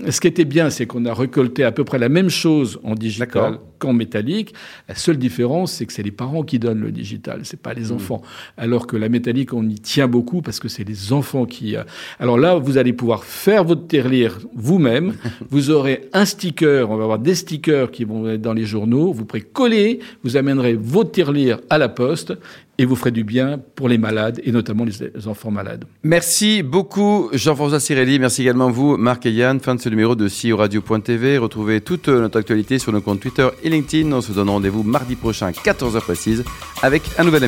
ce 0.08 0.20
qui 0.20 0.26
était 0.26 0.44
bien, 0.44 0.70
c'est 0.70 0.86
qu'on 0.86 1.04
a 1.04 1.14
récolté 1.14 1.64
à 1.64 1.72
peu 1.72 1.84
près 1.84 1.98
la 1.98 2.08
même 2.08 2.30
chose 2.30 2.80
en 2.82 2.94
digital 2.94 3.58
qu'en 3.78 3.92
métallique. 3.92 4.54
La 4.88 4.94
seule 4.94 5.18
différence, 5.18 5.72
c'est 5.72 5.86
que 5.86 5.92
c'est 5.92 6.02
les 6.02 6.10
parents 6.10 6.42
qui 6.42 6.58
donnent 6.58 6.80
le 6.80 6.92
digital. 6.92 7.40
C'est 7.44 7.60
pas 7.60 7.67
les 7.74 7.90
mmh. 7.90 7.94
enfants. 7.94 8.22
Alors 8.56 8.86
que 8.86 8.96
la 8.96 9.08
métallique, 9.08 9.52
on 9.52 9.68
y 9.68 9.76
tient 9.76 10.08
beaucoup 10.08 10.42
parce 10.42 10.60
que 10.60 10.68
c'est 10.68 10.84
les 10.84 11.12
enfants 11.12 11.46
qui. 11.46 11.76
Euh, 11.76 11.84
alors 12.18 12.38
là, 12.38 12.56
vous 12.56 12.78
allez 12.78 12.92
pouvoir 12.92 13.24
faire 13.24 13.64
votre 13.64 13.86
tirelire 13.86 14.38
vous-même. 14.54 15.14
vous 15.50 15.70
aurez 15.70 16.08
un 16.12 16.24
sticker. 16.24 16.90
On 16.90 16.96
va 16.96 17.04
avoir 17.04 17.18
des 17.18 17.34
stickers 17.34 17.90
qui 17.90 18.04
vont 18.04 18.28
être 18.28 18.42
dans 18.42 18.54
les 18.54 18.64
journaux. 18.64 19.12
Vous 19.12 19.24
pourrez 19.24 19.42
coller. 19.42 20.00
Vous 20.24 20.36
amènerez 20.36 20.74
votre 20.74 21.12
tirelire 21.12 21.58
à 21.70 21.78
la 21.78 21.88
poste 21.88 22.34
et 22.78 22.84
vous 22.84 22.94
ferez 22.94 23.10
du 23.10 23.24
bien 23.24 23.60
pour 23.74 23.88
les 23.88 23.98
malades 23.98 24.40
et 24.44 24.52
notamment 24.52 24.84
les 24.84 25.26
enfants 25.26 25.50
malades. 25.50 25.84
Merci 26.04 26.62
beaucoup 26.62 27.28
Jean-François 27.32 27.80
Cirelli, 27.80 28.18
merci 28.18 28.42
également 28.42 28.70
vous 28.70 28.96
Marc 28.96 29.26
et 29.26 29.32
Yann. 29.32 29.58
Fin 29.58 29.74
de 29.74 29.80
ce 29.80 29.88
numéro 29.88 30.14
de 30.14 30.28
CEO 30.28 30.56
Radio.tv. 30.56 31.38
Retrouvez 31.38 31.80
toute 31.80 32.08
notre 32.08 32.38
actualité 32.38 32.78
sur 32.78 32.92
nos 32.92 33.00
comptes 33.00 33.20
Twitter 33.20 33.48
et 33.64 33.68
LinkedIn. 33.68 34.12
On 34.12 34.20
se 34.20 34.32
donne 34.32 34.48
rendez-vous 34.48 34.84
mardi 34.84 35.16
prochain 35.16 35.50
14h 35.50 36.00
précise 36.00 36.44
avec 36.82 37.02
un 37.18 37.24
nouvel 37.24 37.42
invité. 37.42 37.47